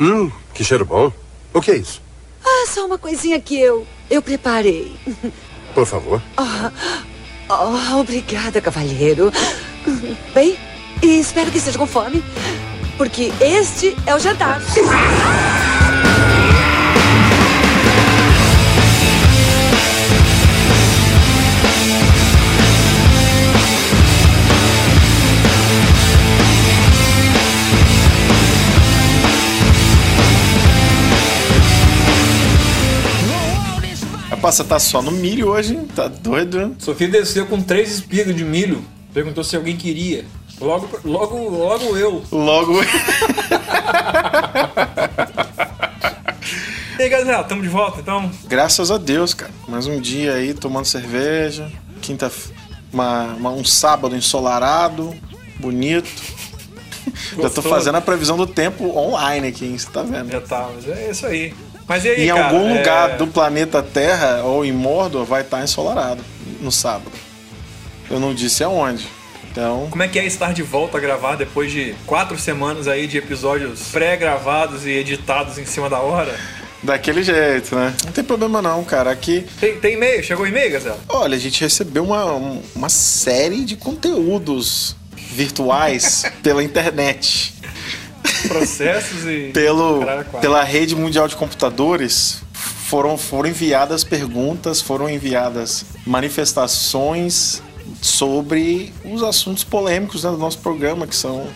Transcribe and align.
Hum, 0.00 0.30
que 0.54 0.64
cheiro 0.64 0.84
bom. 0.84 1.12
O 1.52 1.60
que 1.60 1.70
é 1.72 1.76
isso? 1.76 2.00
Ah, 2.44 2.66
só 2.66 2.86
uma 2.86 2.96
coisinha 2.96 3.38
que 3.40 3.60
eu 3.60 3.86
eu 4.10 4.22
preparei. 4.22 4.96
Por 5.74 5.86
favor. 5.86 6.20
Oh, 6.36 7.52
oh, 7.52 8.00
obrigada, 8.00 8.60
cavalheiro. 8.60 9.32
Bem, 10.34 10.58
e 11.02 11.20
espero 11.20 11.50
que 11.50 11.58
esteja 11.58 11.78
com 11.78 11.86
fome, 11.86 12.24
porque 12.96 13.30
este 13.40 13.96
é 14.06 14.14
o 14.14 14.18
jantar. 14.18 14.60
Você 34.50 34.64
tá 34.64 34.78
só 34.78 35.00
no 35.00 35.10
milho 35.12 35.48
hoje, 35.48 35.74
hein? 35.74 35.86
Tá 35.94 36.08
doido? 36.08 36.74
Sofia 36.78 37.08
desceu 37.08 37.46
com 37.46 37.60
três 37.62 37.90
espigas 37.92 38.34
de 38.34 38.44
milho. 38.44 38.84
Perguntou 39.14 39.42
se 39.44 39.54
alguém 39.56 39.76
queria. 39.76 40.24
Logo, 40.60 40.88
logo, 41.04 41.48
logo 41.48 41.96
eu. 41.96 42.22
Logo. 42.32 42.74
E 46.98 47.02
aí, 47.04 47.08
galera, 47.08 47.42
tamo 47.44 47.62
de 47.62 47.68
volta 47.68 48.00
então? 48.00 48.30
Graças 48.46 48.90
a 48.90 48.98
Deus, 48.98 49.32
cara. 49.32 49.50
Mais 49.66 49.86
um 49.86 49.98
dia 49.98 50.34
aí 50.34 50.52
tomando 50.52 50.84
cerveja. 50.84 51.70
Quinta. 52.02 52.30
Uma, 52.92 53.24
uma- 53.34 53.50
um 53.52 53.64
sábado 53.64 54.14
ensolarado, 54.14 55.14
bonito. 55.58 56.10
Já 57.32 57.36
tô 57.36 57.42
Gostoso. 57.42 57.68
fazendo 57.70 57.94
a 57.96 58.00
previsão 58.02 58.36
do 58.36 58.46
tempo 58.46 58.84
online 58.98 59.48
aqui, 59.48 59.64
hein? 59.64 59.78
Você 59.78 59.88
tá 59.90 60.02
vendo? 60.02 60.30
Já 60.30 60.40
tá, 60.42 60.68
mas 60.74 60.86
é 60.88 61.10
isso 61.10 61.26
aí. 61.26 61.54
Mas 61.88 62.04
e 62.04 62.08
aí, 62.08 62.24
em 62.24 62.28
cara? 62.28 62.44
algum 62.46 62.70
é, 62.70 62.78
lugar 62.78 63.16
do 63.16 63.26
planeta 63.26 63.82
Terra 63.82 64.42
ou 64.44 64.64
em 64.64 64.72
Mordor 64.72 65.24
vai 65.24 65.42
estar 65.42 65.62
ensolarado 65.62 66.22
no 66.60 66.70
sábado. 66.70 67.10
Eu 68.10 68.18
não 68.20 68.34
disse 68.34 68.62
aonde. 68.64 69.06
Então, 69.50 69.88
Como 69.90 70.02
é 70.02 70.06
que 70.08 70.16
é 70.18 70.24
estar 70.24 70.52
de 70.52 70.62
volta 70.62 70.96
a 70.98 71.00
gravar 71.00 71.34
depois 71.34 71.72
de 71.72 71.94
quatro 72.06 72.38
semanas 72.38 72.86
aí 72.86 73.08
de 73.08 73.18
episódios 73.18 73.88
pré-gravados 73.90 74.86
e 74.86 74.90
editados 74.90 75.58
em 75.58 75.64
cima 75.64 75.88
da 75.90 75.98
hora? 75.98 76.34
daquele 76.82 77.22
jeito, 77.22 77.74
né? 77.76 77.92
Não 78.06 78.12
tem 78.12 78.24
problema 78.24 78.62
não, 78.62 78.82
cara. 78.84 79.10
Aqui, 79.10 79.44
Tem, 79.60 79.76
tem 79.78 79.94
e-mail? 79.94 80.22
Chegou 80.24 80.46
e-mail, 80.46 80.72
Gazela? 80.72 80.98
olha, 81.10 81.36
a 81.36 81.38
gente 81.38 81.60
recebeu 81.60 82.04
uma, 82.04 82.24
um- 82.34 82.62
uma 82.74 82.88
série 82.88 83.64
de 83.66 83.76
conteúdos 83.76 84.96
virtuais 85.14 86.24
pela 86.42 86.62
internet. 86.64 87.52
Processos 88.50 89.24
e. 89.24 89.50
Pelo, 89.52 90.00
quatro. 90.04 90.40
pela 90.40 90.62
rede 90.64 90.96
mundial 90.96 91.28
de 91.28 91.36
computadores 91.36 92.42
foram, 92.52 93.16
foram 93.16 93.48
enviadas 93.48 94.02
perguntas, 94.02 94.80
foram 94.80 95.08
enviadas 95.08 95.84
manifestações 96.04 97.62
sobre 98.02 98.92
os 99.04 99.22
assuntos 99.22 99.62
polêmicos 99.62 100.24
né, 100.24 100.30
do 100.30 100.38
nosso 100.38 100.58
programa, 100.58 101.06
que 101.06 101.14
são 101.14 101.46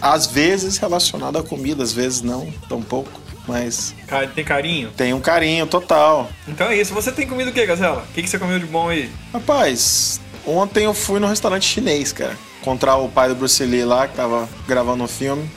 às 0.00 0.26
vezes 0.26 0.76
relacionados 0.76 1.40
à 1.40 1.44
comida, 1.44 1.82
às 1.82 1.92
vezes 1.92 2.20
não, 2.20 2.52
tão 2.68 2.82
pouco, 2.82 3.18
mas 3.48 3.94
tem 4.34 4.44
carinho? 4.44 4.90
tem 4.94 5.14
um 5.14 5.20
carinho 5.20 5.66
total. 5.66 6.28
Então 6.46 6.68
é 6.68 6.76
isso. 6.76 6.92
Você 6.92 7.10
tem 7.10 7.26
comido 7.26 7.48
o 7.48 7.52
que, 7.52 7.64
Gazela? 7.64 8.04
O 8.10 8.12
que, 8.12 8.22
que 8.22 8.28
você 8.28 8.38
comeu 8.38 8.58
de 8.58 8.66
bom 8.66 8.90
aí? 8.90 9.10
Rapaz, 9.32 10.20
ontem 10.46 10.84
eu 10.84 10.92
fui 10.92 11.18
no 11.18 11.26
restaurante 11.26 11.66
chinês, 11.66 12.12
cara, 12.12 12.36
encontrar 12.60 12.96
o 12.96 13.08
pai 13.08 13.28
do 13.28 13.34
Bruce 13.34 13.64
Lee 13.64 13.84
lá, 13.84 14.06
que 14.06 14.16
tava 14.16 14.46
gravando 14.68 15.04
um 15.04 15.08
filme. 15.08 15.50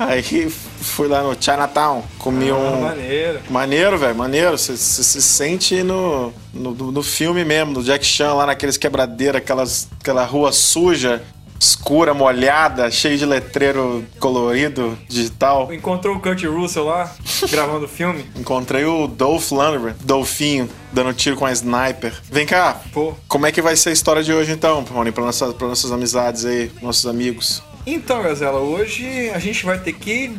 Aí 0.00 0.48
fui 0.48 1.06
lá 1.08 1.22
no 1.22 1.36
Chinatown, 1.38 2.02
comi 2.18 2.48
Ah, 2.50 2.54
um. 2.54 2.80
maneiro. 2.80 3.40
Maneiro, 3.50 3.98
velho, 3.98 4.14
maneiro. 4.16 4.56
Você 4.56 4.76
se 4.76 5.20
sente 5.22 5.82
no, 5.82 6.32
no, 6.54 6.72
no 6.72 7.02
filme 7.02 7.44
mesmo, 7.44 7.74
do 7.74 7.82
Jack 7.82 8.04
Chan, 8.04 8.32
lá 8.32 8.46
naqueles 8.46 8.76
quebradeiros, 8.78 9.36
aquelas, 9.36 9.88
aquela 10.00 10.24
rua 10.24 10.52
suja, 10.52 11.22
escura, 11.60 12.14
molhada, 12.14 12.90
cheia 12.90 13.18
de 13.18 13.26
letreiro 13.26 14.02
colorido, 14.18 14.96
digital. 15.06 15.70
Encontrou 15.70 16.16
o 16.16 16.20
Kurt 16.20 16.42
Russell 16.44 16.84
lá, 16.86 17.14
gravando 17.50 17.84
o 17.84 17.88
filme. 17.88 18.24
Encontrei 18.34 18.86
o 18.86 19.06
Dolph 19.06 19.50
Lundgren, 19.52 19.94
Dolfinho, 20.00 20.66
dando 20.90 21.12
tiro 21.12 21.36
com 21.36 21.44
a 21.44 21.52
sniper. 21.52 22.14
Vem 22.30 22.46
cá, 22.46 22.80
Pô. 22.94 23.12
como 23.28 23.44
é 23.46 23.52
que 23.52 23.60
vai 23.60 23.76
ser 23.76 23.90
a 23.90 23.92
história 23.92 24.22
de 24.22 24.32
hoje 24.32 24.52
então, 24.52 24.82
Rony, 24.90 25.12
para 25.12 25.24
nossas, 25.24 25.52
pra 25.52 25.66
nossas 25.68 25.92
amizades 25.92 26.46
aí, 26.46 26.72
nossos 26.80 27.04
amigos? 27.06 27.62
Então, 27.86 28.22
Gazela, 28.22 28.60
hoje 28.60 29.30
a 29.30 29.38
gente 29.38 29.64
vai 29.64 29.78
ter 29.78 29.92
que 29.94 30.36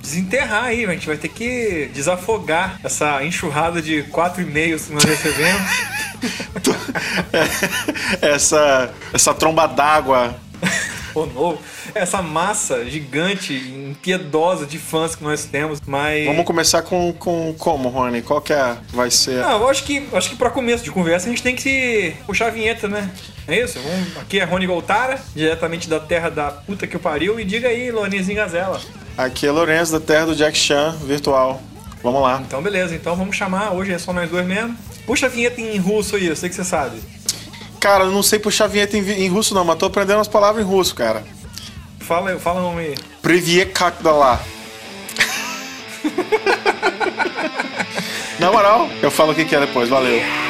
desenterrar 0.00 0.64
aí, 0.64 0.84
a 0.84 0.92
gente 0.92 1.06
vai 1.06 1.16
ter 1.16 1.28
que 1.28 1.90
desafogar 1.92 2.78
essa 2.84 3.24
enxurrada 3.24 3.82
de 3.82 4.04
quatro 4.04 4.40
e-mails 4.40 4.86
que 4.86 4.92
nós 4.92 5.02
recebemos. 5.04 5.62
essa, 8.22 8.94
essa 9.12 9.34
tromba 9.34 9.66
d'água. 9.66 10.36
Ou 11.12 11.26
novo. 11.26 11.58
Essa 11.94 12.20
massa 12.22 12.84
gigante, 12.84 13.54
impiedosa 13.54 14.66
de 14.66 14.78
fãs 14.78 15.16
que 15.16 15.24
nós 15.24 15.46
temos, 15.46 15.80
mas. 15.86 16.26
Vamos 16.26 16.44
começar 16.44 16.82
com, 16.82 17.12
com 17.14 17.54
como, 17.58 17.88
Rony? 17.88 18.20
Qual 18.20 18.40
que 18.40 18.52
é, 18.52 18.76
vai 18.92 19.10
ser? 19.10 19.40
Não, 19.42 19.62
eu 19.62 19.68
acho 19.68 19.82
que, 19.82 20.06
acho 20.12 20.30
que 20.30 20.36
pra 20.36 20.50
começo 20.50 20.84
de 20.84 20.90
conversa 20.90 21.26
a 21.26 21.30
gente 21.30 21.42
tem 21.42 21.56
que 21.56 21.62
se 21.62 22.14
puxar 22.26 22.48
a 22.48 22.50
vinheta, 22.50 22.86
né? 22.86 23.10
É 23.48 23.62
isso? 23.62 23.78
Vamos... 23.78 24.16
Aqui 24.18 24.40
é 24.40 24.44
Rony 24.44 24.66
Goltara, 24.66 25.20
diretamente 25.34 25.88
da 25.88 26.00
terra 26.00 26.28
da 26.28 26.50
puta 26.50 26.86
que 26.86 26.96
o 26.96 27.00
pariu. 27.00 27.38
E 27.38 27.44
diga 27.44 27.68
aí, 27.68 27.90
Lorenzinho 27.90 28.36
Gazela. 28.36 28.80
Aqui 29.16 29.46
é 29.46 29.50
Lourenço, 29.50 29.92
da 29.92 30.00
terra 30.00 30.26
do 30.26 30.34
Jack 30.34 30.58
Chan, 30.58 30.96
virtual. 31.04 31.62
Vamos 32.02 32.22
lá. 32.22 32.42
Então, 32.46 32.60
beleza. 32.60 32.94
Então, 32.94 33.16
vamos 33.16 33.36
chamar. 33.36 33.72
Hoje 33.72 33.92
é 33.92 33.98
só 33.98 34.12
nós 34.12 34.28
dois 34.28 34.46
mesmo. 34.46 34.76
Puxa 35.06 35.26
a 35.26 35.28
vinheta 35.28 35.60
em 35.60 35.78
russo 35.78 36.16
aí, 36.16 36.26
eu 36.26 36.36
sei 36.36 36.48
que 36.48 36.54
você 36.54 36.64
sabe. 36.64 36.98
Cara, 37.80 38.04
eu 38.04 38.10
não 38.10 38.22
sei 38.22 38.38
puxar 38.38 38.66
vinheta 38.66 38.96
em, 38.96 39.08
em 39.08 39.28
russo 39.28 39.54
não, 39.54 39.64
mas 39.64 39.78
tô 39.78 39.86
aprendendo 39.86 40.20
as 40.20 40.28
palavras 40.28 40.64
em 40.64 40.68
russo, 40.68 40.94
cara. 40.94 41.22
Fala, 42.00 42.36
fala 42.38 42.60
nome 42.60 42.82
aí. 42.82 42.94
Previekakdala. 43.22 44.40
Na 48.38 48.52
moral, 48.52 48.88
eu 49.02 49.10
falo 49.10 49.32
o 49.32 49.34
que, 49.34 49.44
que 49.44 49.54
é 49.54 49.60
depois. 49.60 49.88
Valeu. 49.88 50.45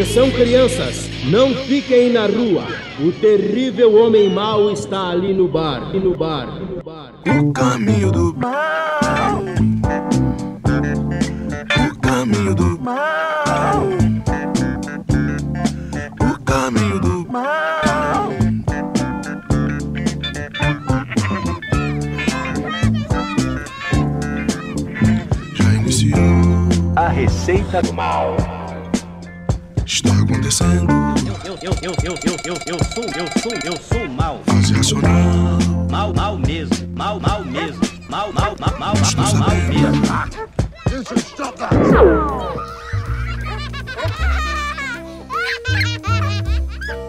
Atenção, 0.00 0.30
crianças! 0.30 1.10
Não 1.26 1.54
fiquem 1.54 2.10
na 2.10 2.24
rua! 2.24 2.64
O 3.04 3.12
terrível 3.12 4.02
homem 4.02 4.30
mau 4.30 4.70
está 4.70 5.10
ali 5.10 5.34
no 5.34 5.46
bar. 5.46 5.94
No 5.94 6.16
bar. 6.16 6.46
No 6.58 6.82
bar. 6.82 7.12
O 7.26 7.52
caminho 7.52 8.10
do 8.10 8.34
mal. 8.34 9.42
O 11.86 11.98
caminho 12.00 12.54
do 12.54 12.80
mal. 12.80 13.82
O 16.18 16.44
caminho 16.44 16.98
do 16.98 17.26
mal. 17.30 18.30
Já 25.52 25.74
iniciou. 25.74 26.18
A 26.96 27.08
receita 27.08 27.82
do 27.82 27.92
mal. 27.92 28.59
Está 29.90 30.12
acontecendo. 30.12 30.86
Eu, 31.44 31.58
eu, 31.60 31.74
eu, 31.82 31.94
eu, 32.04 32.14
eu, 32.22 32.36
eu, 32.44 32.54
eu 32.64 32.78
sou, 32.94 33.02
eu 33.02 33.26
sou, 33.42 33.52
eu 33.64 33.76
sou 33.76 34.08
mal. 34.08 34.40
Fase 34.46 34.72
racional. 34.72 35.58
Mal, 35.90 36.14
mal 36.14 36.38
mesmo. 36.38 36.96
Mal, 36.96 37.18
mal 37.18 37.44
mesmo. 37.44 37.80
Mal, 38.08 38.32
mal, 38.32 38.56
mal, 38.60 38.78
mal, 38.78 38.94
mal, 39.16 39.34
mal 39.34 39.50
mesmo. 39.66 40.00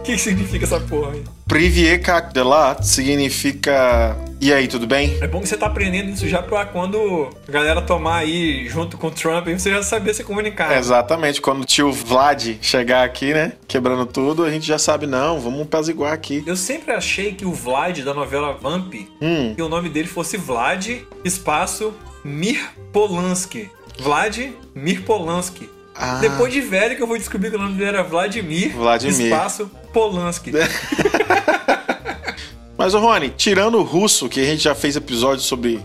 Que 0.04 0.12
que 0.13 0.18
significa 0.18 0.66
essa 0.66 0.80
porra 0.80 1.12
aí? 1.12 1.24
Privier 1.48 2.01
cac 2.01 2.34
de 2.34 2.42
significa. 2.84 4.18
E 4.44 4.52
aí, 4.52 4.68
tudo 4.68 4.88
bem? 4.88 5.20
É 5.22 5.28
bom 5.28 5.40
que 5.40 5.48
você 5.48 5.56
tá 5.56 5.68
aprendendo 5.68 6.10
isso 6.10 6.28
já 6.28 6.42
pra 6.42 6.66
quando 6.66 7.30
a 7.48 7.52
galera 7.52 7.80
tomar 7.80 8.18
aí 8.18 8.68
junto 8.68 8.98
com 8.98 9.06
o 9.08 9.12
Trump, 9.12 9.48
aí 9.48 9.60
você 9.60 9.70
já 9.70 9.84
saber 9.84 10.16
se 10.16 10.24
comunicar. 10.24 10.76
Exatamente, 10.80 11.40
quando 11.40 11.62
o 11.62 11.66
tio 11.66 11.92
Vlad 11.92 12.58
chegar 12.60 13.04
aqui, 13.04 13.36
né? 13.36 13.54
Quebrando 13.68 14.04
tudo, 14.08 14.44
a 14.44 14.50
gente 14.50 14.66
já 14.66 14.80
sabe, 14.80 15.06
não, 15.06 15.40
vamos 15.40 15.62
apaziguar 15.62 16.12
aqui. 16.12 16.44
Eu 16.48 16.56
sempre 16.56 16.92
achei 16.92 17.36
que 17.36 17.46
o 17.46 17.54
Vlad 17.54 18.00
da 18.00 18.16
novela 18.16 18.52
Vamp, 18.60 18.96
Hum, 19.22 19.54
que 19.56 19.62
o 19.62 19.70
nome 19.70 19.90
dele 19.90 20.08
fosse 20.08 20.38
Vlad, 20.38 20.90
espaço, 21.24 21.94
Mir 22.26 22.68
Polanski. 22.92 23.70
Vlad 24.00 24.40
Mir 24.74 25.04
Polanski. 25.04 25.70
ah, 25.94 26.18
Depois 26.20 26.52
de 26.52 26.62
velho 26.62 26.96
que 26.96 27.04
eu 27.04 27.08
vou 27.08 27.18
descobrir 27.18 27.52
que 27.52 27.58
o 27.58 27.60
nome 27.60 27.76
dele 27.76 27.90
era 27.90 28.02
Vladimir, 28.04 28.76
Vladimir. 28.76 29.22
espaço, 29.28 29.70
Polanski. 29.94 30.52
Mas, 32.81 32.94
ô 32.95 33.00
Rony, 33.00 33.30
tirando 33.38 33.78
o 33.78 33.83
russo, 33.83 34.28
que 34.28 34.39
a 34.39 34.44
gente 34.44 34.63
já 34.63 34.74
fez 34.74 34.95
episódio 34.95 35.44
sobre 35.44 35.80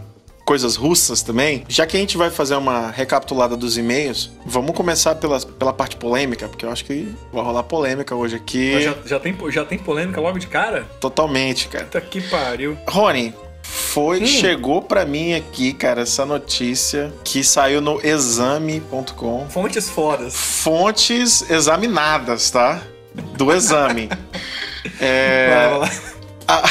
coisas 0.46 0.76
russas 0.76 1.22
também, 1.22 1.62
já 1.69 1.84
que 1.87 1.96
a 1.96 2.00
gente 2.00 2.16
vai 2.16 2.31
fazer 2.31 2.54
uma 2.54 2.90
recapitulada 2.90 3.56
dos 3.56 3.76
e-mails, 3.76 4.31
vamos 4.46 4.75
começar 4.75 5.14
pela, 5.16 5.38
pela 5.40 5.72
parte 5.72 5.96
polêmica, 5.96 6.48
porque 6.48 6.64
eu 6.64 6.70
acho 6.70 6.84
que 6.87 7.12
vai 7.32 7.44
rolar 7.44 7.64
polêmica 7.64 8.14
hoje 8.14 8.37
aqui. 8.37 8.72
Mas 8.75 8.84
já, 8.84 8.94
já, 9.04 9.20
tem, 9.20 9.37
já 9.50 9.64
tem 9.64 9.76
polêmica 9.78 10.20
logo 10.20 10.38
de 10.38 10.46
cara? 10.46 10.87
Totalmente, 11.00 11.69
cara. 11.69 11.84
Puta 11.84 12.00
que 12.00 12.20
pariu. 12.22 12.78
Rony, 12.88 13.34
foi, 13.62 14.22
Hum. 14.22 14.26
chegou 14.26 14.81
pra 14.81 15.04
mim 15.04 15.34
aqui, 15.34 15.72
cara, 15.75 16.00
essa 16.02 16.25
notícia 16.25 17.12
que 17.25 17.44
saiu 17.44 17.81
no 17.82 18.00
exame.com. 18.06 19.46
Fontes 19.50 19.90
fodas. 19.90 20.34
Fontes 20.34 21.50
examinadas, 21.50 22.50
tá? 22.50 22.81
Do 23.37 23.52
exame. 23.52 24.08
É, 25.00 25.49
Vai 25.50 25.78
lá. 25.81 25.90
A, 26.46 26.69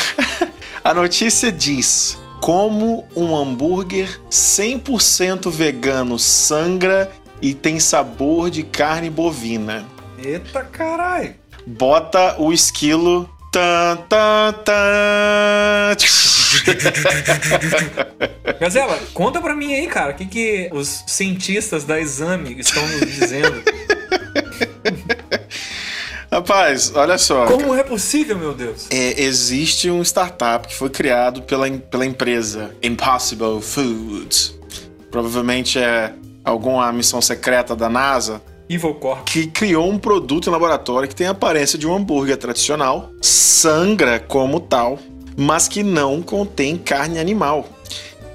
a 0.90 0.94
notícia 0.94 1.52
diz: 1.52 2.18
como 2.40 3.08
um 3.16 3.36
hambúrguer 3.36 4.22
100% 4.30 5.50
vegano 5.50 6.20
sangra 6.20 7.12
e 7.42 7.54
tem 7.54 7.80
sabor 7.80 8.50
de 8.50 8.64
carne 8.64 9.10
bovina. 9.10 9.86
Eita 10.18 10.64
caralho. 10.64 11.36
Bota 11.66 12.40
o 12.40 12.54
esquilo. 12.54 13.30
Tan, 13.52 13.98
tan, 14.10 14.54
tan. 14.66 15.96
Gazela, 18.60 19.00
conta 19.14 19.42
pra 19.42 19.56
mim 19.56 19.74
aí, 19.74 19.88
cara, 19.88 20.12
o 20.12 20.16
que, 20.16 20.26
que 20.26 20.70
os 20.74 21.06
cientistas 21.08 21.86
da 21.86 22.00
exame 22.00 22.60
estão 22.60 22.86
nos 22.88 23.02
dizendo? 23.02 23.64
Rapaz, 26.36 26.92
olha 26.94 27.18
só. 27.18 27.46
Como 27.46 27.74
é 27.74 27.82
possível, 27.82 28.38
meu 28.38 28.54
Deus? 28.54 28.88
É, 28.92 29.22
existe 29.22 29.90
um 29.90 30.02
startup 30.02 30.68
que 30.68 30.76
foi 30.76 30.90
criado 30.90 31.42
pela, 31.44 31.70
pela 31.72 32.06
empresa 32.06 32.76
Impossible 32.84 33.62
Foods. 33.62 34.54
Provavelmente 35.10 35.80
é 35.80 36.14
alguma 36.44 36.92
missão 36.92 37.22
secreta 37.22 37.74
da 37.74 37.88
NASA 37.88 38.42
Evil 38.68 38.96
Corp. 38.96 39.24
que 39.24 39.48
criou 39.48 39.90
um 39.90 39.98
produto 39.98 40.50
em 40.50 40.52
laboratório 40.52 41.08
que 41.08 41.16
tem 41.16 41.28
a 41.28 41.32
aparência 41.32 41.80
de 41.80 41.88
um 41.88 41.96
hambúrguer 41.96 42.36
tradicional, 42.36 43.12
sangra 43.22 44.20
como 44.20 44.60
tal, 44.60 45.00
mas 45.38 45.70
que 45.70 45.84
não 45.84 46.22
contém 46.22 46.78
carne 46.78 47.18
animal. 47.18 47.66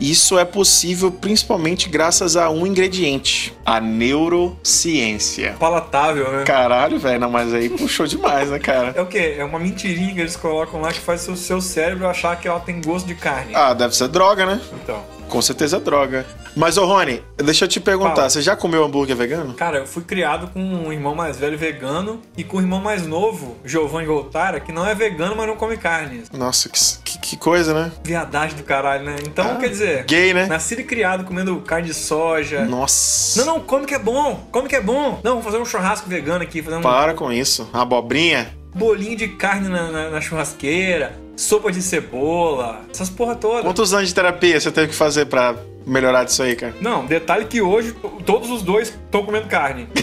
Isso 0.00 0.38
é 0.38 0.44
possível 0.44 1.12
principalmente 1.12 1.88
graças 1.88 2.36
a 2.36 2.48
um 2.48 2.66
ingrediente: 2.66 3.54
a 3.64 3.80
neurociência. 3.80 5.54
Palatável, 5.58 6.30
né? 6.32 6.44
Caralho, 6.44 6.98
velho, 6.98 7.20
não, 7.20 7.30
mas 7.30 7.52
aí 7.52 7.68
puxou 7.68 8.06
demais, 8.06 8.50
né, 8.50 8.58
cara? 8.58 8.94
É 8.96 9.02
o 9.02 9.06
quê? 9.06 9.36
É 9.38 9.44
uma 9.44 9.58
mentirinha 9.58 10.14
que 10.14 10.20
eles 10.20 10.36
colocam 10.36 10.80
lá 10.80 10.92
que 10.92 11.00
faz 11.00 11.28
o 11.28 11.36
seu 11.36 11.60
cérebro 11.60 12.08
achar 12.08 12.34
que 12.40 12.48
ela 12.48 12.60
tem 12.60 12.80
gosto 12.80 13.06
de 13.06 13.14
carne. 13.14 13.54
Ah, 13.54 13.74
deve 13.74 13.94
ser 13.94 14.08
droga, 14.08 14.46
né? 14.46 14.60
Então. 14.82 15.19
Com 15.30 15.40
certeza 15.40 15.76
é 15.76 15.80
droga. 15.80 16.26
Mas, 16.56 16.76
ô 16.76 16.84
Rony, 16.84 17.22
deixa 17.36 17.64
eu 17.64 17.68
te 17.68 17.78
perguntar, 17.80 18.16
Fala. 18.16 18.30
você 18.30 18.42
já 18.42 18.56
comeu 18.56 18.84
hambúrguer 18.84 19.16
vegano? 19.16 19.54
Cara, 19.54 19.78
eu 19.78 19.86
fui 19.86 20.02
criado 20.02 20.48
com 20.48 20.60
um 20.60 20.92
irmão 20.92 21.14
mais 21.14 21.36
velho 21.36 21.56
vegano 21.56 22.20
e 22.36 22.42
com 22.42 22.56
um 22.56 22.60
irmão 22.60 22.80
mais 22.80 23.06
novo, 23.06 23.56
Giovanni 23.64 24.06
Goltara, 24.06 24.58
que 24.58 24.72
não 24.72 24.84
é 24.84 24.92
vegano, 24.94 25.36
mas 25.36 25.46
não 25.46 25.56
come 25.56 25.76
carne. 25.76 26.24
Nossa, 26.32 26.68
que, 26.68 27.18
que- 27.18 27.36
coisa, 27.36 27.72
né? 27.72 27.92
Viadagem 28.04 28.56
do 28.56 28.64
caralho, 28.64 29.04
né? 29.04 29.16
Então, 29.24 29.52
Ah, 29.52 29.54
quer 29.56 29.68
dizer, 29.68 30.04
Gay, 30.04 30.34
né? 30.34 30.46
nascido 30.46 30.80
e 30.80 30.84
criado 30.84 31.22
comendo 31.24 31.56
carne 31.60 31.86
de 31.86 31.94
soja. 31.94 32.64
Nossa. 32.64 33.38
Não, 33.44 33.54
não, 33.54 33.60
come 33.60 33.86
que 33.86 33.94
é 33.94 33.98
bom, 34.00 34.48
come 34.50 34.68
que 34.68 34.74
é 34.74 34.80
bom. 34.80 35.20
Não, 35.22 35.32
vamos 35.32 35.44
fazer 35.44 35.58
um 35.58 35.64
churrasco 35.64 36.08
vegano 36.10 36.42
aqui, 36.42 36.60
fazer 36.60 36.76
um 36.76 36.82
Para 36.82 37.14
com 37.14 37.30
isso. 37.32 37.70
Abobrinha? 37.72 38.58
bolinho 38.74 39.16
de 39.16 39.26
carne 39.28 39.68
na, 39.68 39.90
na- 39.90 40.10
na 40.10 40.20
churrasqueira, 40.20 41.12
sopa 41.40 41.72
de 41.72 41.80
cebola, 41.80 42.82
essas 42.92 43.08
porra 43.08 43.34
toda. 43.34 43.62
Quantos 43.62 43.94
anos 43.94 44.08
de 44.08 44.14
terapia 44.14 44.60
você 44.60 44.70
teve 44.70 44.88
que 44.88 44.94
fazer 44.94 45.26
pra 45.26 45.56
melhorar 45.86 46.24
disso 46.24 46.42
aí, 46.42 46.54
cara? 46.54 46.74
Não, 46.80 47.06
detalhe 47.06 47.46
que 47.46 47.62
hoje 47.62 47.94
todos 48.26 48.50
os 48.50 48.62
dois 48.62 48.88
estão 48.88 49.24
comendo 49.24 49.48
carne. 49.48 49.88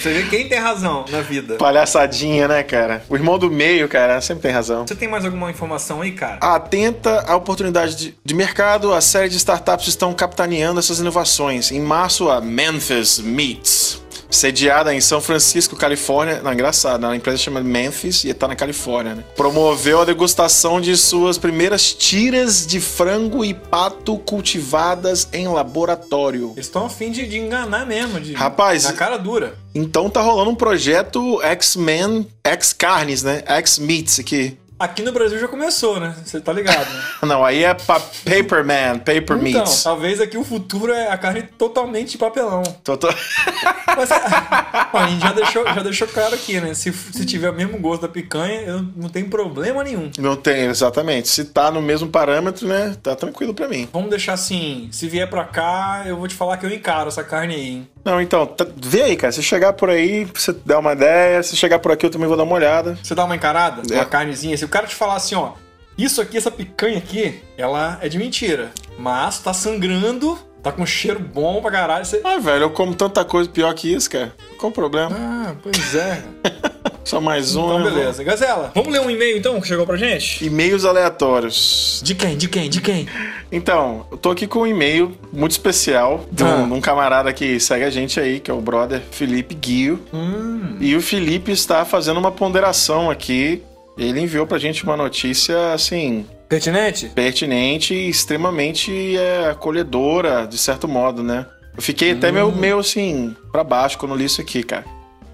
Você 0.00 0.14
vê 0.14 0.22
quem 0.30 0.48
tem 0.48 0.58
razão 0.58 1.04
na 1.10 1.20
vida. 1.20 1.56
Palhaçadinha, 1.56 2.48
né, 2.48 2.62
cara? 2.62 3.04
O 3.06 3.14
irmão 3.14 3.38
do 3.38 3.50
meio, 3.50 3.86
cara, 3.86 4.18
sempre 4.22 4.44
tem 4.44 4.50
razão. 4.50 4.86
Você 4.86 4.94
tem 4.94 5.06
mais 5.06 5.26
alguma 5.26 5.50
informação 5.50 6.00
aí, 6.00 6.12
cara? 6.12 6.38
Atenta 6.40 7.22
à 7.26 7.36
oportunidade 7.36 7.94
de, 7.94 8.14
de 8.24 8.34
mercado, 8.34 8.94
a 8.94 9.02
série 9.02 9.28
de 9.28 9.36
startups 9.36 9.88
estão 9.88 10.14
capitaneando 10.14 10.80
essas 10.80 11.00
inovações. 11.00 11.70
Em 11.70 11.80
março, 11.80 12.30
a 12.30 12.40
Memphis 12.40 13.18
Meats, 13.18 13.89
sediada 14.30 14.94
em 14.94 15.00
São 15.00 15.20
Francisco, 15.20 15.76
Califórnia. 15.76 16.40
Não, 16.42 16.52
engraçado, 16.52 17.06
a 17.06 17.16
empresa 17.16 17.38
chama 17.38 17.60
Memphis 17.60 18.24
e 18.24 18.28
está 18.28 18.46
na 18.46 18.54
Califórnia, 18.54 19.14
né? 19.14 19.24
Promoveu 19.36 20.00
a 20.00 20.04
degustação 20.04 20.80
de 20.80 20.96
suas 20.96 21.36
primeiras 21.36 21.92
tiras 21.92 22.66
de 22.66 22.80
frango 22.80 23.44
e 23.44 23.52
pato 23.52 24.16
cultivadas 24.18 25.28
em 25.32 25.48
laboratório. 25.48 26.52
Eles 26.54 26.66
estão 26.66 26.86
a 26.86 26.90
fim 26.90 27.10
de, 27.10 27.26
de 27.26 27.38
enganar 27.38 27.86
mesmo, 27.86 28.20
de 28.20 28.34
Rapaz, 28.34 28.84
na 28.84 28.92
cara 28.92 29.16
dura. 29.16 29.54
Então 29.74 30.10
tá 30.10 30.20
rolando 30.20 30.50
um 30.50 30.54
projeto 30.54 31.40
X-Men, 31.42 32.26
X-Carnes, 32.44 33.22
né? 33.22 33.42
X-Meats 33.46 34.18
aqui. 34.18 34.56
Aqui 34.80 35.02
no 35.02 35.12
Brasil 35.12 35.38
já 35.38 35.46
começou, 35.46 36.00
né? 36.00 36.16
Você 36.24 36.40
tá 36.40 36.52
ligado, 36.54 36.88
né? 36.90 37.02
Não, 37.28 37.44
aí 37.44 37.64
é 37.64 37.74
pa 37.74 38.00
Paperman, 38.00 38.98
Paper 38.98 39.20
Então, 39.36 39.38
Meats. 39.38 39.82
talvez 39.82 40.20
aqui 40.22 40.38
o 40.38 40.42
futuro 40.44 40.90
é 40.90 41.08
a 41.10 41.18
carne 41.18 41.42
totalmente 41.42 42.12
de 42.12 42.18
papelão. 42.18 42.62
Tô- 42.82 42.96
Mas, 43.94 44.10
a 44.10 45.06
gente 45.08 45.20
já 45.20 45.32
deixou, 45.32 45.64
já 45.66 45.82
deixou 45.82 46.08
claro 46.08 46.34
aqui, 46.34 46.58
né? 46.60 46.72
Se, 46.72 46.90
se 46.92 47.26
tiver 47.26 47.50
o 47.50 47.54
mesmo 47.54 47.78
gosto 47.78 48.02
da 48.02 48.08
picanha, 48.08 48.62
eu 48.62 48.82
não 48.96 49.10
tem 49.10 49.24
problema 49.28 49.84
nenhum. 49.84 50.10
Não 50.18 50.34
tem, 50.34 50.64
exatamente. 50.64 51.28
Se 51.28 51.44
tá 51.44 51.70
no 51.70 51.82
mesmo 51.82 52.08
parâmetro, 52.08 52.66
né? 52.66 52.96
Tá 53.02 53.14
tranquilo 53.14 53.52
pra 53.52 53.68
mim. 53.68 53.86
Vamos 53.92 54.08
deixar 54.08 54.32
assim, 54.32 54.88
se 54.92 55.06
vier 55.08 55.28
pra 55.28 55.44
cá, 55.44 56.04
eu 56.06 56.16
vou 56.16 56.26
te 56.26 56.34
falar 56.34 56.56
que 56.56 56.64
eu 56.64 56.70
encaro 56.72 57.08
essa 57.08 57.22
carne 57.22 57.54
aí, 57.54 57.68
hein? 57.68 57.88
Não, 58.04 58.20
então, 58.20 58.46
tá- 58.46 58.66
vê 58.76 59.02
aí, 59.02 59.16
cara. 59.16 59.32
Se 59.32 59.42
chegar 59.42 59.72
por 59.74 59.90
aí, 59.90 60.24
você 60.24 60.52
der 60.52 60.76
uma 60.76 60.92
ideia. 60.92 61.42
Se 61.42 61.56
chegar 61.56 61.78
por 61.78 61.92
aqui, 61.92 62.06
eu 62.06 62.10
também 62.10 62.26
vou 62.28 62.36
dar 62.36 62.44
uma 62.44 62.54
olhada. 62.54 62.98
Você 63.02 63.14
dá 63.14 63.24
uma 63.24 63.36
encarada? 63.36 63.82
É. 63.92 63.96
Uma 63.96 64.06
carnezinha. 64.06 64.56
Se 64.56 64.64
o 64.64 64.68
cara 64.68 64.86
te 64.86 64.94
falar 64.94 65.16
assim, 65.16 65.34
ó, 65.34 65.52
isso 65.98 66.20
aqui, 66.20 66.36
essa 66.38 66.50
picanha 66.50 66.98
aqui, 66.98 67.42
ela 67.58 67.98
é 68.00 68.08
de 68.08 68.16
mentira. 68.18 68.70
Mas 68.98 69.38
tá 69.38 69.52
sangrando, 69.52 70.38
tá 70.62 70.72
com 70.72 70.86
cheiro 70.86 71.20
bom 71.20 71.60
pra 71.60 71.70
caralho. 71.70 72.04
Você... 72.04 72.20
Ah, 72.24 72.38
velho, 72.38 72.64
eu 72.64 72.70
como 72.70 72.94
tanta 72.94 73.24
coisa 73.24 73.50
pior 73.50 73.74
que 73.74 73.92
isso, 73.92 74.08
cara. 74.10 74.32
Qual 74.58 74.70
o 74.70 74.74
problema? 74.74 75.14
Ah, 75.14 75.54
pois 75.62 75.94
é. 75.94 76.22
Só 77.04 77.20
mais 77.20 77.56
um. 77.56 77.64
Então, 77.64 77.78
né? 77.78 77.90
beleza. 77.90 78.22
Gazela, 78.22 78.70
vamos 78.74 78.92
ler 78.92 79.00
um 79.00 79.10
e-mail 79.10 79.36
então 79.38 79.60
que 79.60 79.66
chegou 79.66 79.86
pra 79.86 79.96
gente? 79.96 80.44
E-mails 80.44 80.84
aleatórios. 80.84 82.00
De 82.04 82.14
quem? 82.14 82.36
De 82.36 82.48
quem? 82.48 82.68
De 82.68 82.80
quem? 82.80 83.06
Então, 83.50 84.06
eu 84.10 84.16
tô 84.16 84.30
aqui 84.30 84.46
com 84.46 84.60
um 84.60 84.66
e-mail 84.66 85.12
muito 85.32 85.52
especial 85.52 86.24
de 86.30 86.44
um, 86.44 86.46
Ah. 86.64 86.66
de 86.66 86.72
um 86.72 86.80
camarada 86.80 87.32
que 87.32 87.58
segue 87.58 87.84
a 87.84 87.90
gente 87.90 88.20
aí, 88.20 88.38
que 88.40 88.50
é 88.50 88.54
o 88.54 88.60
brother 88.60 89.00
Felipe 89.10 89.54
Guio. 89.54 90.00
Hum. 90.12 90.76
E 90.80 90.94
o 90.94 91.00
Felipe 91.02 91.50
está 91.50 91.84
fazendo 91.84 92.18
uma 92.20 92.30
ponderação 92.30 93.10
aqui. 93.10 93.62
Ele 93.98 94.20
enviou 94.20 94.46
pra 94.46 94.58
gente 94.58 94.84
uma 94.84 94.96
notícia, 94.96 95.72
assim, 95.72 96.24
Pertinente? 96.48 97.08
pertinente 97.08 97.92
e 97.92 98.08
extremamente 98.08 99.16
é, 99.16 99.48
acolhedora, 99.50 100.46
de 100.46 100.56
certo 100.58 100.88
modo, 100.88 101.22
né? 101.22 101.44
Eu 101.76 101.82
fiquei 101.82 102.12
até 102.12 102.32
meio, 102.32 102.50
meio 102.52 102.78
assim, 102.78 103.34
pra 103.52 103.62
baixo 103.62 103.98
quando 103.98 104.14
li 104.14 104.24
isso 104.24 104.40
aqui, 104.40 104.62
cara. 104.62 104.84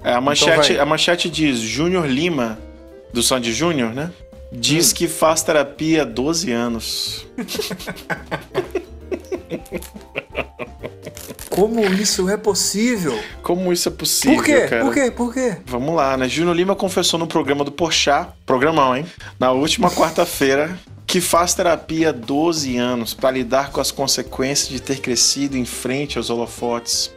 É, 0.06 0.12
a, 0.12 0.20
manchete, 0.20 0.74
vai. 0.74 0.78
a 0.78 0.86
manchete 0.86 1.28
diz: 1.28 1.58
Júnior 1.58 2.06
Lima, 2.06 2.56
do 3.12 3.24
Sandy 3.24 3.52
Júnior, 3.52 3.92
né? 3.92 4.12
Diz 4.52 4.92
que 4.92 5.08
faz 5.08 5.42
terapia 5.42 6.02
há 6.02 6.04
12 6.04 6.52
anos. 6.52 7.26
Como 11.50 11.80
isso 11.80 12.28
é 12.28 12.36
possível? 12.36 13.18
Como 13.42 13.72
isso 13.72 13.88
é 13.88 13.92
possível, 13.92 14.36
Por 14.36 14.44
quê? 14.44 14.60
cara? 14.68 14.84
Por 14.84 14.94
quê? 14.94 15.10
Por 15.10 15.34
quê? 15.34 15.56
Vamos 15.66 15.96
lá, 15.96 16.16
né? 16.16 16.28
Júnior 16.28 16.54
Lima 16.54 16.76
confessou 16.76 17.18
no 17.18 17.26
programa 17.26 17.64
do 17.64 17.72
Porchat, 17.72 18.28
programão, 18.44 18.96
hein? 18.96 19.04
Na 19.40 19.50
última 19.50 19.90
quarta-feira, 19.96 20.78
que 21.04 21.20
faz 21.20 21.54
terapia 21.54 22.10
há 22.10 22.12
12 22.12 22.76
anos 22.76 23.12
para 23.12 23.32
lidar 23.32 23.72
com 23.72 23.80
as 23.80 23.90
consequências 23.90 24.68
de 24.68 24.80
ter 24.80 25.00
crescido 25.00 25.56
em 25.56 25.64
frente 25.64 26.16
aos 26.18 26.30
holofotes. 26.30 27.10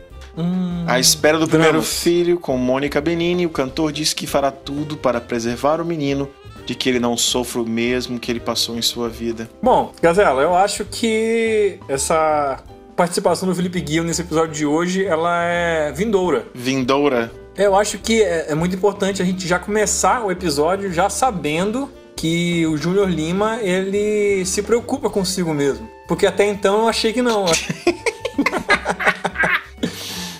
A 0.87 0.99
espera 0.99 1.37
do 1.37 1.47
primeiro 1.47 1.73
dramas. 1.73 1.99
filho 1.99 2.39
com 2.39 2.57
Mônica 2.57 2.99
Benini, 2.99 3.45
o 3.45 3.49
cantor 3.49 3.91
diz 3.91 4.13
que 4.13 4.25
fará 4.25 4.51
tudo 4.51 4.97
para 4.97 5.21
preservar 5.21 5.79
o 5.81 5.85
menino 5.85 6.29
de 6.65 6.75
que 6.75 6.87
ele 6.87 6.99
não 6.99 7.17
sofra 7.17 7.61
o 7.61 7.67
mesmo 7.67 8.19
que 8.19 8.31
ele 8.31 8.39
passou 8.39 8.77
em 8.77 8.81
sua 8.81 9.09
vida. 9.09 9.49
Bom, 9.61 9.91
Gazela, 10.01 10.41
eu 10.41 10.55
acho 10.55 10.85
que 10.85 11.79
essa 11.87 12.63
participação 12.95 13.47
do 13.47 13.55
Felipe 13.55 13.79
Guio 13.81 14.03
nesse 14.03 14.21
episódio 14.21 14.53
de 14.53 14.65
hoje, 14.65 15.05
ela 15.05 15.43
é 15.43 15.91
vindoura. 15.91 16.45
Vindoura. 16.53 17.31
Eu 17.57 17.75
acho 17.75 17.97
que 17.97 18.21
é, 18.21 18.51
é 18.51 18.55
muito 18.55 18.75
importante 18.75 19.21
a 19.21 19.25
gente 19.25 19.47
já 19.47 19.57
começar 19.57 20.23
o 20.25 20.31
episódio 20.31 20.91
já 20.93 21.09
sabendo 21.09 21.89
que 22.15 22.67
o 22.67 22.75
Júnior 22.75 23.09
Lima, 23.09 23.59
ele 23.61 24.45
se 24.45 24.61
preocupa 24.61 25.09
consigo 25.09 25.53
mesmo. 25.53 25.89
Porque 26.07 26.25
até 26.25 26.45
então 26.45 26.81
eu 26.81 26.87
achei 26.89 27.13
que 27.13 27.21
não. 27.21 27.45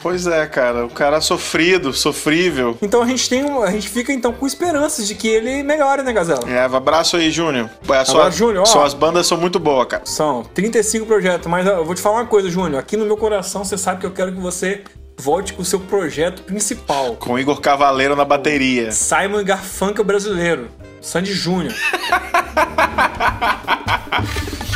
Pois 0.02 0.26
é, 0.28 0.46
cara, 0.48 0.86
o 0.86 0.90
cara 0.90 1.20
sofrido, 1.20 1.92
sofrível. 1.94 2.78
Então 2.82 3.02
a 3.02 3.06
gente 3.06 3.28
tem 3.30 3.44
um, 3.44 3.62
a 3.62 3.70
gente 3.72 3.90
fica 3.90 4.14
então 4.14 4.32
com 4.32 4.48
esperanças 4.48 5.06
de 5.08 5.14
que 5.16 5.28
ele 5.28 5.62
melhore, 5.62 6.04
né, 6.04 6.14
Gazela? 6.14 6.50
É, 6.50 6.64
abraço 6.64 7.18
aí, 7.18 7.30
Júnior. 7.30 7.70
É, 7.90 8.06
sua- 8.06 8.30
Júnior, 8.32 8.62
ó. 8.64 8.66
Suas 8.66 8.94
bandas 8.94 9.28
são 9.28 9.38
muito 9.38 9.60
boas, 9.60 9.88
cara. 9.88 10.04
São 10.06 10.44
35 10.54 11.06
projetos, 11.06 11.48
mas 11.48 11.68
eu 11.68 11.84
vou 11.84 11.94
te 11.94 12.02
falar 12.02 12.20
uma 12.22 12.26
coisa, 12.26 12.50
Júnior. 12.50 12.80
Aqui 12.80 12.96
no 12.96 13.06
meu 13.06 13.18
coração 13.18 13.66
você 13.66 13.78
sabe 13.78 14.00
que 14.00 14.06
eu 14.06 14.12
quero 14.12 14.32
que 14.32 14.40
você 14.40 14.84
volte 15.18 15.52
com 15.54 15.62
o 15.62 15.66
seu 15.66 15.82
projeto 15.82 16.44
principal. 16.44 17.16
Com 17.18 17.38
Igor 17.38 17.60
Cavaleiro 17.60 18.16
na 18.16 18.24
bateria. 18.24 18.92
Simon 18.94 19.44
Garfunkel 19.44 20.06
brasileiro. 20.06 20.70
Sandy 21.02 21.34
Júnior. 21.34 21.74